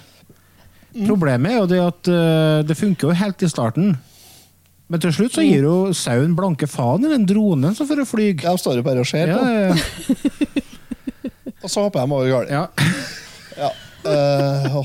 [0.91, 1.05] Mm.
[1.07, 3.93] Problemet er jo det at uh, det funker jo helt i starten.
[4.91, 8.33] Men til slutt så gir jo sauen blanke faen i den dronen som får fly.
[8.43, 9.39] Ja, står jo bare og ser på.
[9.39, 10.49] ja, ja.
[11.61, 12.53] Og så hopper de over gården.
[12.57, 12.67] Ja.
[13.53, 13.69] Ja.
[14.01, 14.79] Uh,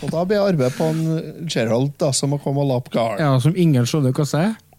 [0.00, 3.20] og da blir arbeid på en Gerald da, som må komme og lappe gården.
[3.20, 4.54] ja, Som ingen skjønner hva sier.
[4.54, 4.74] er.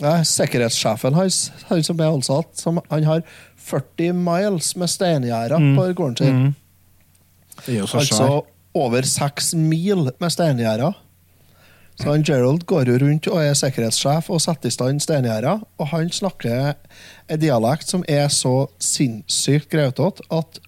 [0.00, 1.38] Nei, sikkerhetssjefen hans,
[1.68, 3.24] han som er ansatt, som, han har
[3.70, 5.76] 40 miles med steingjerder Mm.
[5.78, 6.40] på gården sin.
[6.40, 6.54] Mm.
[7.94, 8.42] Altså
[8.74, 10.94] over seks mil med steingjerder.
[12.00, 15.60] Så han Gerald går jo rundt og er sikkerhetssjef og setter i stand steingjerder.
[15.78, 16.74] Og han snakker
[17.28, 20.60] en dialekt som er så sinnssykt grautete at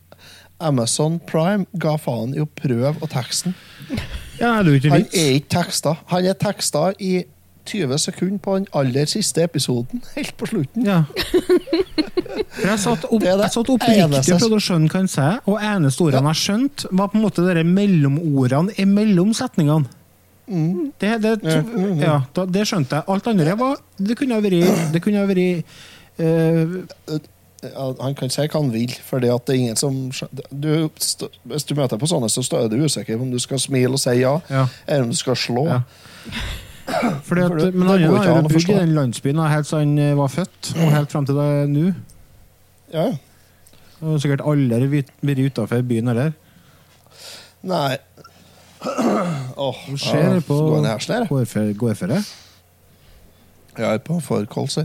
[0.62, 4.03] Amazon Prime ga faen i å prøve å tekste den.
[4.38, 5.96] Ja, er Han er ikke teksta.
[6.07, 7.24] Han er teksta i
[7.66, 10.84] 20 sekunder på den aller siste episoden, helt på slutten.
[10.86, 11.04] Ja.
[12.52, 15.08] For jeg satt, opp, Det er det jeg satt oppriktig prøvde å skjønne hva han
[15.10, 19.88] sa, og eneste ordene jeg skjønte, var på en måte de mellomordene imellom setningene.
[21.00, 22.00] Det, det, Mm.
[22.02, 22.16] Ja.
[22.36, 23.04] ja, det skjønte jeg.
[23.08, 25.64] Alt andre var Det kunne ha vært,
[26.18, 27.20] eh,
[28.02, 30.10] Han kan si hva han vil, at det er ingen som
[30.50, 30.90] du,
[31.46, 34.02] Hvis du møter på sånne, så står du usikker på om du skal smile og
[34.02, 34.66] si ja, Ja.
[34.86, 35.66] eller om du skal slå.
[35.70, 35.80] Ja.
[37.26, 40.72] Fordi at, Men han har jo bygd i den landsbyen helt siden han var født,
[40.76, 41.93] og helt fram til da nå.
[42.93, 43.07] Ja.
[44.03, 46.32] Og sikkert aldri vært utafor byen heller.
[47.62, 47.97] Nei
[49.62, 51.28] Åh, Hva skjer på Går den her sned?
[51.30, 52.16] gårdfe- gårdføre?
[53.78, 54.84] Jeg er på for Kolsøy.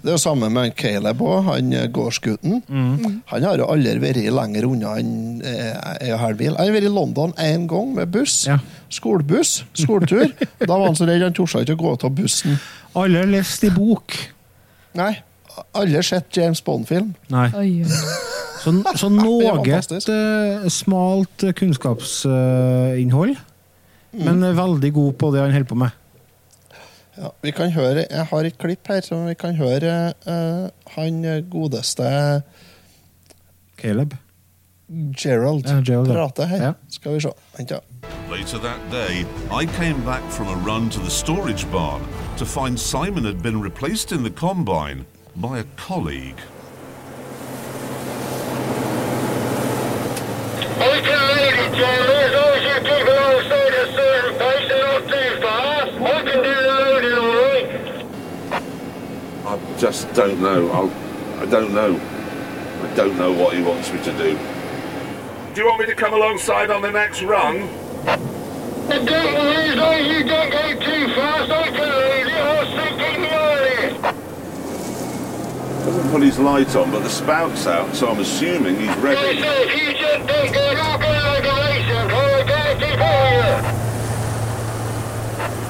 [0.00, 2.62] Det er jo samme med Caleb òg, han gårdsgutten.
[2.64, 3.18] Mm.
[3.28, 5.74] Han har jo aldri vært lenger unna enn eh,
[6.08, 6.54] en halv mil.
[6.56, 8.46] Han har vært i London én gang med buss.
[8.92, 9.58] Skolebuss.
[9.76, 10.32] Skoletur.
[10.64, 12.56] da var han så redd han torde ikke å gå av bussen.
[12.96, 14.16] Alle har lest i bok.
[14.96, 15.12] Nei.
[15.76, 17.12] Alle har sett James Bond-film.
[17.32, 17.48] Nei.
[18.64, 23.36] Så, så noe eh, smalt eh, kunnskapsinnhold,
[24.12, 24.26] Mm.
[24.28, 25.94] men veldig god på det han holder på med.
[27.16, 31.22] Ja, vi kan høre, Jeg har et klipp her som vi kan høre eh, han
[31.50, 32.42] godeste
[33.76, 34.14] Caleb.
[35.16, 36.62] Gerald, Ja, Gerald, prate her.
[36.62, 36.72] Ja.
[36.88, 37.30] Skal vi se.
[37.56, 37.78] Vent, ja.
[38.30, 42.02] Later that day, I came back from a run to the storage barn
[42.38, 45.04] to find Simon had been replaced in the combine
[45.36, 46.40] by a colleague.
[50.80, 55.02] Okay, lady and gentlemen, as long as you keep alongside a certain pace and not
[55.12, 57.68] too fast, I can do the loading all right.
[59.46, 60.70] I just don't know.
[60.70, 60.88] I'll,
[61.42, 61.96] I don't know.
[61.96, 64.38] I don't know what he wants me to do.
[65.54, 67.68] Do you want me to come alongside on the next run?
[68.04, 72.32] But don't worry, as long as you don't go too fast, I can load it.
[72.32, 74.00] I'll still keep me on it.
[75.84, 79.40] Doesn't put his light on, but the spout's out, so I'm assuming he's Hey, ready.
[79.42, 83.02] so if you just don't go knocking like a racing car, I guarantee for.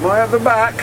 [0.05, 0.75] Am I at the back?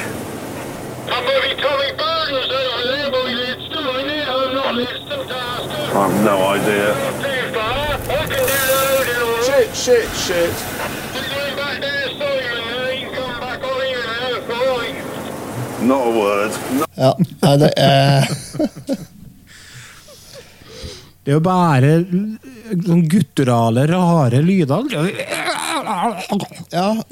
[5.93, 6.95] I've no idea.
[9.45, 10.55] Shit, shit, shit.
[15.83, 16.53] Not a word.
[16.79, 18.27] No- Ja, nei, det er
[21.25, 21.91] Det er jo bare
[22.85, 24.83] sånn gutturale, rare lyder.
[26.71, 27.03] Ja,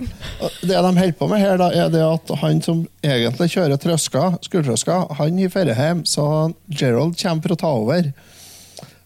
[0.62, 4.24] det de holder på med her, da, er det at han som egentlig kjører trøska,
[4.46, 6.24] skoletrøska, han har drar hjem, så
[6.70, 8.02] Gerald kommer for å ta over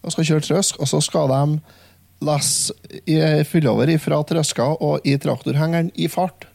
[0.02, 1.42] og skal kjøre trøsk, og så skal de
[3.48, 6.46] fylle over fra trøska og i traktorhengeren i fart.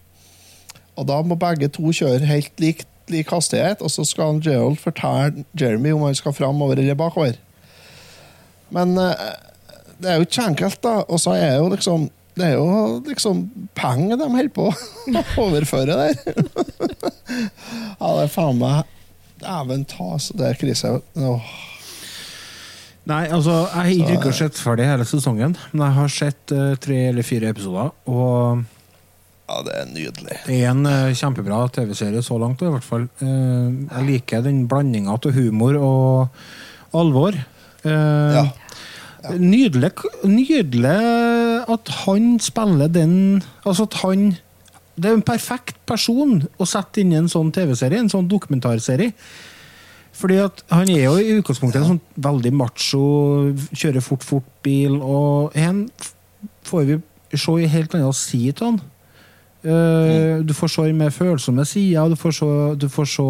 [0.98, 5.46] Og da må begge to kjøre helt lik, lik hastighet, og så skal Gerald fortelle
[5.58, 7.38] Jeremy om han skal framover eller bakover.
[8.74, 9.36] Men eh,
[10.02, 10.96] det er jo ikke enkelt, da.
[11.08, 12.68] Og så er jo liksom Det er jo
[13.08, 13.40] liksom
[13.78, 16.20] penger de holder på å overføre der.
[18.00, 18.94] ja, det er faen meg
[19.42, 20.92] Dæven ta, så det er krise.
[21.22, 21.50] Åh.
[23.08, 23.54] Nei, altså,
[23.86, 27.54] jeg har ikke sett ferdig hele sesongen, men jeg har sett uh, tre eller fire
[27.54, 28.64] episoder, og
[29.48, 30.40] Ja, det er nydelig.
[30.48, 33.06] det er en uh, kjempebra TV-serie så langt, i hvert fall.
[33.22, 37.38] Uh, jeg liker den blandinga av humor og alvor.
[37.88, 38.48] Eh,
[39.38, 39.90] Nydelig,
[40.24, 40.98] nydelig
[41.68, 44.38] at han spiller den Altså at han
[44.98, 49.12] Det er en perfekt person å sette inn i en sånn TV-serie, en sånn dokumentarserie.
[50.18, 53.02] Fordi at han er jo i utgangspunktet en sånn veldig macho,
[53.78, 55.84] kjører fort, fort bil, og han
[56.66, 56.98] får vi
[57.38, 58.80] se i helt annen side til han.
[59.62, 62.50] Eh, Du får se mer følsomme sider, du får se,
[62.82, 63.28] du får se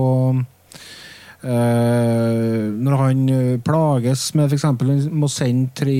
[1.45, 4.65] Når han eh, plages med f.eks.
[5.13, 5.97] må sende tre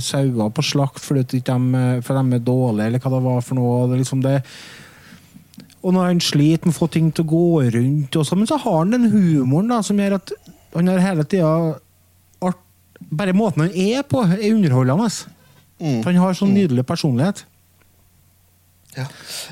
[0.00, 3.60] sauer på slakt fordi de, eh, for de er dårlige, eller hva det var for
[3.60, 3.88] noe.
[3.90, 4.38] Det liksom det
[5.80, 8.58] og når han sliter med å få ting til å gå rundt, også, men så
[8.60, 10.32] har han den humoren da, som gjør at
[10.74, 11.78] han har hele tida
[13.00, 15.06] Bare måten han er på, er underholdende.
[15.80, 16.02] Mm.
[16.04, 17.40] Han har sånn nydelig personlighet.
[18.92, 19.06] Ja,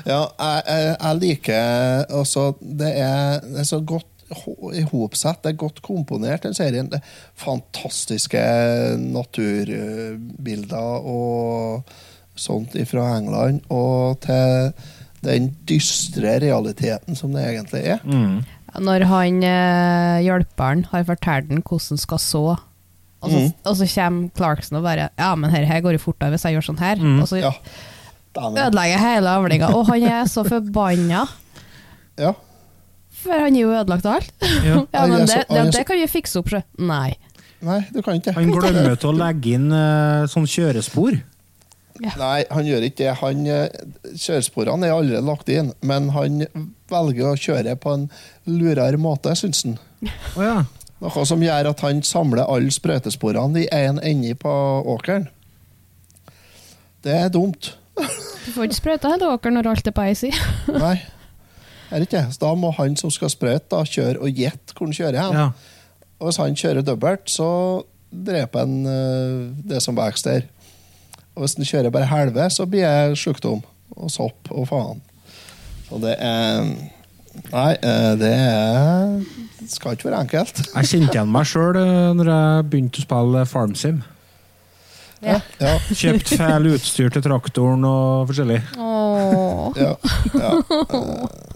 [0.05, 0.27] jeg,
[0.67, 6.43] jeg, jeg liker Altså, det er, det er så godt ihopsatt, det er godt komponert,
[6.45, 6.89] den serien.
[6.91, 7.01] Det
[7.39, 8.41] fantastiske
[8.99, 11.83] naturbilder og
[12.39, 14.71] sånt fra England, og til
[15.25, 17.99] den dystre realiteten som det egentlig er.
[18.79, 22.45] Når han eh, hjelperen har fortalt ham hvordan han skal så,
[23.19, 23.49] og så, Mm.
[23.67, 26.53] og så kommer Clarkson og bare Ja, men her, her går jo fortere hvis jeg
[26.55, 26.95] gjør sånn her.
[26.95, 27.17] Mm.
[27.21, 27.51] Og så Ja.
[28.39, 29.67] Ødelegger hele avlinga.
[29.75, 31.25] Og han er så forbanna.
[32.17, 32.31] Ja.
[33.19, 34.31] For han er jo ødelagt alt.
[34.63, 34.83] Ja.
[34.95, 36.61] Ja, men det, er det, det kan vi fikse opp, sjø.
[36.79, 37.17] Nei.
[37.65, 38.33] Nei, du kan ikke.
[38.37, 41.19] Han glemmer til å legge inn uh, sånn kjørespor.
[41.99, 43.13] Nei, han gjør ikke det.
[43.19, 46.45] Han, eh, kjøresporene er allerede lagt inn, men han
[46.87, 48.05] velger å kjøre på en
[48.47, 49.75] lurere måte, syns han.
[50.39, 50.57] Å ja.
[50.99, 54.53] Noe som gjør at han samler alle sprøytesporene i én ende på
[54.95, 55.27] åkeren.
[57.03, 57.73] Det er dumt.
[57.99, 60.79] Du får ikke sprøyta hele åkeren når alt er på ei side.
[61.89, 62.25] Er det ikke?
[62.31, 65.39] Så da må han som skal sprøyte, da, kjøre og gjette hvor han kjører hen.
[65.39, 65.49] Ja.
[66.19, 67.49] Og hvis han kjører dobbelt, så
[68.09, 70.47] dreper han eh, det som vokser der.
[71.35, 73.63] Og hvis han kjører bare halve, så blir det sjukdom
[73.97, 75.03] og sopp og faen.
[75.89, 76.73] Så det er
[77.53, 79.19] Nei, eh, det er
[79.59, 80.61] det skal ikke være enkelt.
[80.73, 81.77] Jeg kjente igjen meg sjøl
[82.17, 83.99] når jeg begynte å spille FarmSim.
[85.21, 85.37] Ja.
[85.59, 85.75] ja.
[85.99, 88.61] Kjøpt feil utstyr til traktoren og forskjellig.
[88.79, 89.79] Åh.
[89.79, 89.93] ja,
[90.39, 90.53] ja.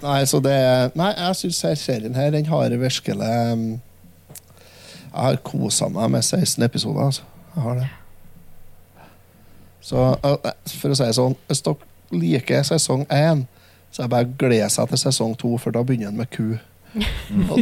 [0.00, 0.56] Nei, så det
[0.96, 3.80] Nei, jeg syns serien her, den har virkelig um,
[5.10, 7.22] Jeg har kosa meg med 16 episoder, altså.
[7.54, 7.88] Jeg har det.
[9.82, 10.36] Så eh,
[10.78, 11.76] for å si det sånn, hvis dere
[12.14, 13.46] liker sesong 1
[13.90, 16.58] så det bare å glede seg til sesong 2 for da begynner den med ku.
[16.94, 17.02] Mm.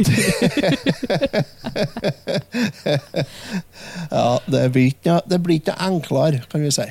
[4.13, 6.85] ja, det blir ikke det blir ikke enklere, kan vi si.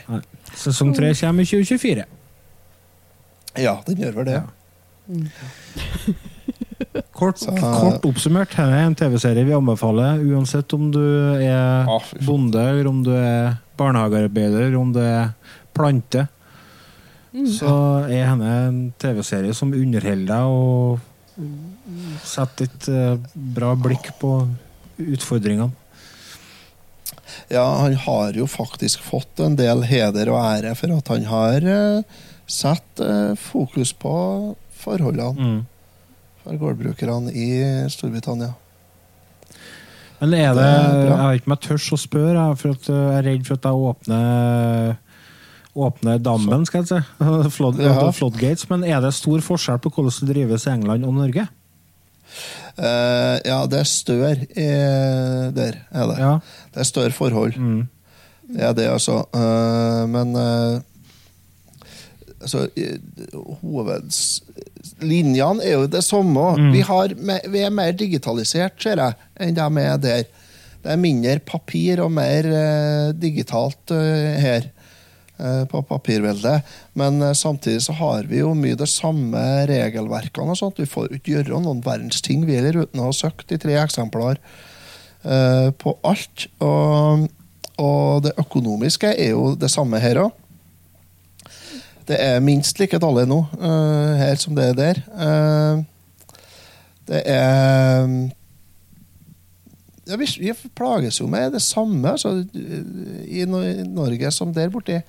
[0.58, 2.04] Sesong 3 kommer i 2024.
[3.62, 4.40] Ja, den gjør vel det.
[7.12, 11.00] Kort, Så- kort oppsummert, her er en TV-serie vi anbefaler uansett om du
[11.42, 11.88] er
[12.26, 15.32] bonde, eller om du er barnehagearbeider, om du er
[15.74, 16.28] plante.
[17.58, 17.70] Så
[18.08, 21.00] er henne en TV-serie som underholder deg og
[22.26, 24.32] setter et eh, bra blikk på
[24.98, 25.70] utfordringene.
[27.52, 31.68] Ja, han har jo faktisk fått en del heder og ære for at han har
[31.68, 32.02] eh,
[32.48, 34.56] satt eh, fokus på
[34.88, 35.66] forholdene
[36.42, 37.50] for gårdbrukerne i
[37.92, 38.54] Storbritannia.
[40.18, 41.10] Men er det, Det er.
[41.12, 43.68] Jeg vet ikke om jeg tør å spørre, for at jeg er redd for at
[43.68, 44.96] jeg åpner
[45.78, 46.96] Åpner dammen, skal jeg si.
[47.54, 48.10] Flood, Ja.
[48.10, 48.64] floodgates.
[48.70, 51.44] Men er det stor forskjell på hvordan det drives i England og Norge?
[52.78, 56.18] Uh, ja, det er større eh, der, er det.
[56.18, 56.32] Ja.
[56.74, 57.54] Det er større forhold.
[58.48, 59.20] Det er det, altså.
[59.30, 60.80] Uh, men uh,
[62.40, 62.66] altså,
[63.62, 64.42] hoveds...
[65.04, 66.50] Linjene er jo det samme.
[66.58, 66.72] Mm.
[66.74, 67.14] Vi, har,
[67.52, 70.26] vi er mer digitalisert, ser jeg, enn de er der.
[70.78, 76.66] Det er mindre papir og mer eh, digitalt eh, her eh, på papirveldet.
[76.98, 80.54] Men eh, samtidig så har vi jo mye det samme regelverkene.
[80.54, 80.78] og sånt.
[80.78, 83.74] Vi får ikke gjøre noen verdens ting vi heller uten å ha søkt i tre
[83.82, 84.38] eksemplar
[85.24, 86.46] eh, på alt.
[86.62, 87.26] Og,
[87.82, 90.44] og det økonomiske er jo det samme her òg.
[92.08, 95.00] Det er minst like dårlig nå uh, her som det er der.
[95.12, 95.84] Uh,
[97.08, 98.08] det er
[100.08, 104.72] ja, vi, vi plages jo med det samme altså, i, no i Norge som der
[104.72, 105.02] borte.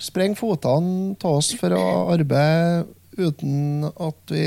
[0.00, 2.88] Spreng fotene av oss for å arbeide
[3.20, 4.46] uten at vi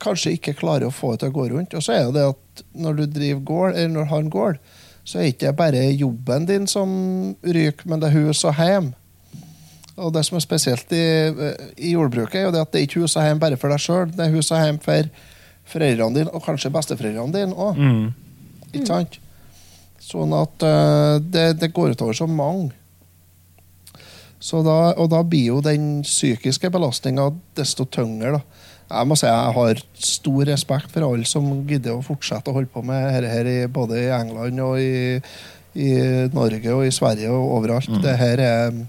[0.00, 1.74] kanskje ikke klarer å få det til å gå rundt.
[1.74, 4.60] Og så er det at når du driver gård, eller når han gård,
[5.04, 6.90] så er det ikke bare jobben din som
[7.42, 8.92] ryker, men det er hus og hjem.
[9.94, 11.04] Og det som er spesielt i,
[11.78, 13.82] i jordbruket, er jo det at det er ikke hus og hjem bare for deg
[13.82, 14.08] sjøl.
[14.10, 15.10] Det er hus og hjem for
[15.70, 17.78] foreldrene dine, og kanskje besteforeldrene dine òg.
[17.78, 18.08] Mm.
[18.72, 19.20] Ikke sant?
[20.02, 22.72] Sånn at uh, det, det går utover så mange.
[24.44, 28.34] Så da, og da blir jo den psykiske belastninga desto tyngre.
[28.36, 28.64] da.
[28.90, 32.68] Jeg må si jeg har stor respekt for alle som gidder å fortsette å holde
[32.72, 35.16] på med dette her, i, både i England og i,
[35.80, 35.94] i
[36.34, 37.88] Norge og i Sverige og overalt.
[37.88, 38.02] Mm.
[38.04, 38.82] Det her er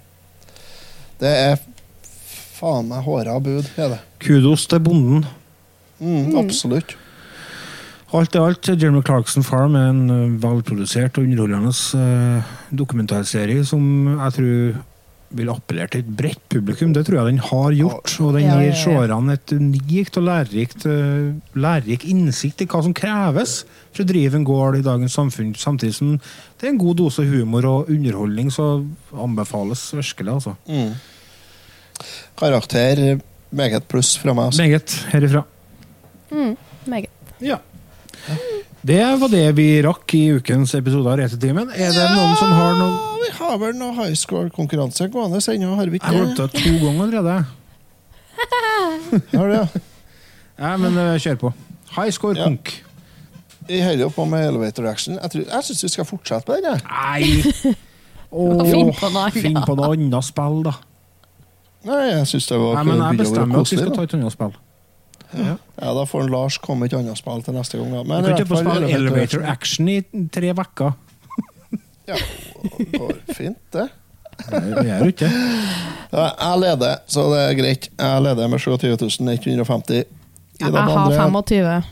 [1.21, 1.57] Det er
[2.55, 3.99] faen meg håra bud, er det.
[4.23, 5.25] Kudos til bonden.
[5.99, 6.95] Mm, absolutt.
[8.15, 13.81] Alt i alt, Jeremy Clarkson Farm er en eh, velprodusert og underholdende eh, dokumentarserie som
[14.13, 14.75] jeg tror
[15.35, 16.93] vil appellere til et bredt publikum.
[16.93, 18.13] Det tror jeg den har gjort.
[18.21, 18.83] Og den Ja, ja, gir ja.
[18.83, 24.35] seerne et unikt og lærerikt, eh, lærerik innsikt i hva som kreves for å drive
[24.35, 25.55] en gård i dagens samfunn.
[25.57, 26.15] Samtidig som
[26.59, 30.33] det er en god dose humor og underholdning, så anbefales virkelig.
[30.33, 30.55] altså.
[30.69, 30.93] Mm.
[32.37, 33.19] Karakter
[33.51, 34.45] meget pluss fra meg.
[34.51, 34.61] Altså.
[34.61, 35.43] Meget herifra.
[36.31, 36.55] Mm,
[36.87, 37.09] meget.
[37.41, 37.57] Ja.
[38.85, 41.71] Det var det vi rakk i ukens episode av Racetimen.
[41.73, 45.71] Er det noen som har noen Ja, vi har vel noe high score-konkurranse gående ennå,
[45.79, 47.37] har vi Jeg har gått glemt det to ganger allerede.
[49.33, 49.67] Har det, ja.
[50.55, 51.49] Ja, men eh, kjør på.
[51.97, 52.45] High score Ja.
[52.45, 52.69] konk.
[53.67, 55.17] Vi holder jo på med elevator action.
[55.17, 56.69] Jeg, tror- jeg syns vi skal fortsette på den.
[56.69, 56.81] jeg.
[56.85, 57.73] Nei!
[58.35, 59.41] Åh, Finn på noe annet.
[59.41, 60.75] Finn på noe annet spill, da.
[61.89, 64.33] Nei, jeg synes det var Nei, men jeg bestemmer at vi skal ta et annet
[64.37, 64.53] spill.
[65.35, 67.91] Ja, Da får Lars komme et annet spill til neste gang.
[67.91, 68.03] Da.
[68.03, 69.89] Men du kan ikke spille elevator Elevator action.
[69.89, 70.95] I tre uker.
[72.05, 72.13] Ja,
[72.77, 73.87] det går fint, det.
[74.45, 75.29] Det gjør du ikke
[76.15, 77.89] jeg leder, så det er greit.
[77.99, 80.03] Jeg leder med 27 150.
[80.59, 81.83] Jeg har 25.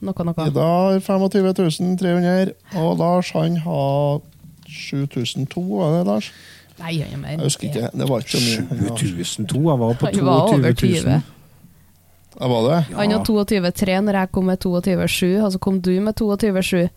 [0.00, 0.46] Noe, noe.
[0.46, 4.20] Ida har 25.300 og Lars han har
[4.68, 6.28] 7002, var det, Lars?
[6.78, 7.30] Nei, jeg, er.
[7.32, 7.88] Jeg husker ikke.
[7.98, 8.92] Det var ikke så mye.
[8.98, 9.62] 7002.
[9.70, 11.22] Jeg var på Han 22 000.
[12.38, 12.42] 20.
[12.42, 12.80] Ja, var det?
[12.96, 16.88] Han var 22,3 når jeg kom med 22,7, og så kom du med 22,7.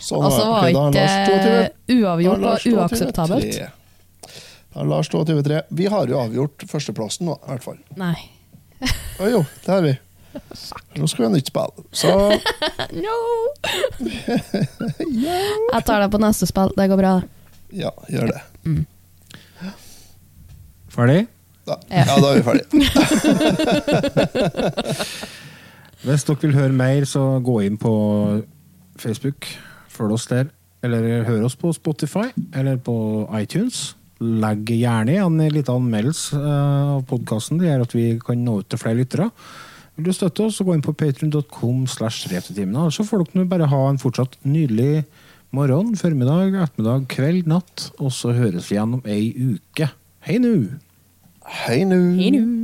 [0.00, 0.70] Sånn Altså var.
[0.92, 1.04] Da
[1.36, 3.60] ikke uavgjort og uakseptabelt.
[4.72, 5.60] Da har Lars 22,3.
[5.68, 7.78] Vi har jo avgjort førsteplassen nå, i hvert fall.
[7.96, 8.16] Nei.
[9.22, 9.94] Å jo, det har vi.
[11.00, 11.72] Nå skal vi ha nytt spill.
[11.96, 12.10] Så
[13.04, 13.14] No!
[15.72, 16.74] Jeg tar det på neste spill.
[16.76, 17.14] Det går bra.
[17.72, 18.42] ja, gjør det.
[20.92, 21.22] Ferdig?
[21.66, 21.74] Da.
[21.90, 22.70] Ja, da er vi ferdige.
[26.06, 27.92] Hvis dere vil høre mer, så gå inn på
[29.00, 29.48] Facebook.
[29.90, 30.46] Følg oss der.
[30.86, 32.94] Eller hør oss på Spotify eller på
[33.40, 33.96] iTunes.
[34.20, 37.58] Legg gjerne igjen en liten anmeldelse eh, av podkasten.
[37.60, 39.26] Det gjør at vi kan nå ut til flere lyttere.
[39.96, 41.86] Vil du støtte oss, så gå inn på patrion.com.
[41.88, 45.04] Så får dere bare ha en fortsatt nydelig
[45.56, 47.88] morgen, formiddag, ettermiddag, kveld, natt.
[47.98, 49.90] Og så høres vi igjen om ei uke.
[50.28, 50.76] Hei nu!
[51.48, 52.14] Hei nu.
[52.16, 52.62] Hei nu.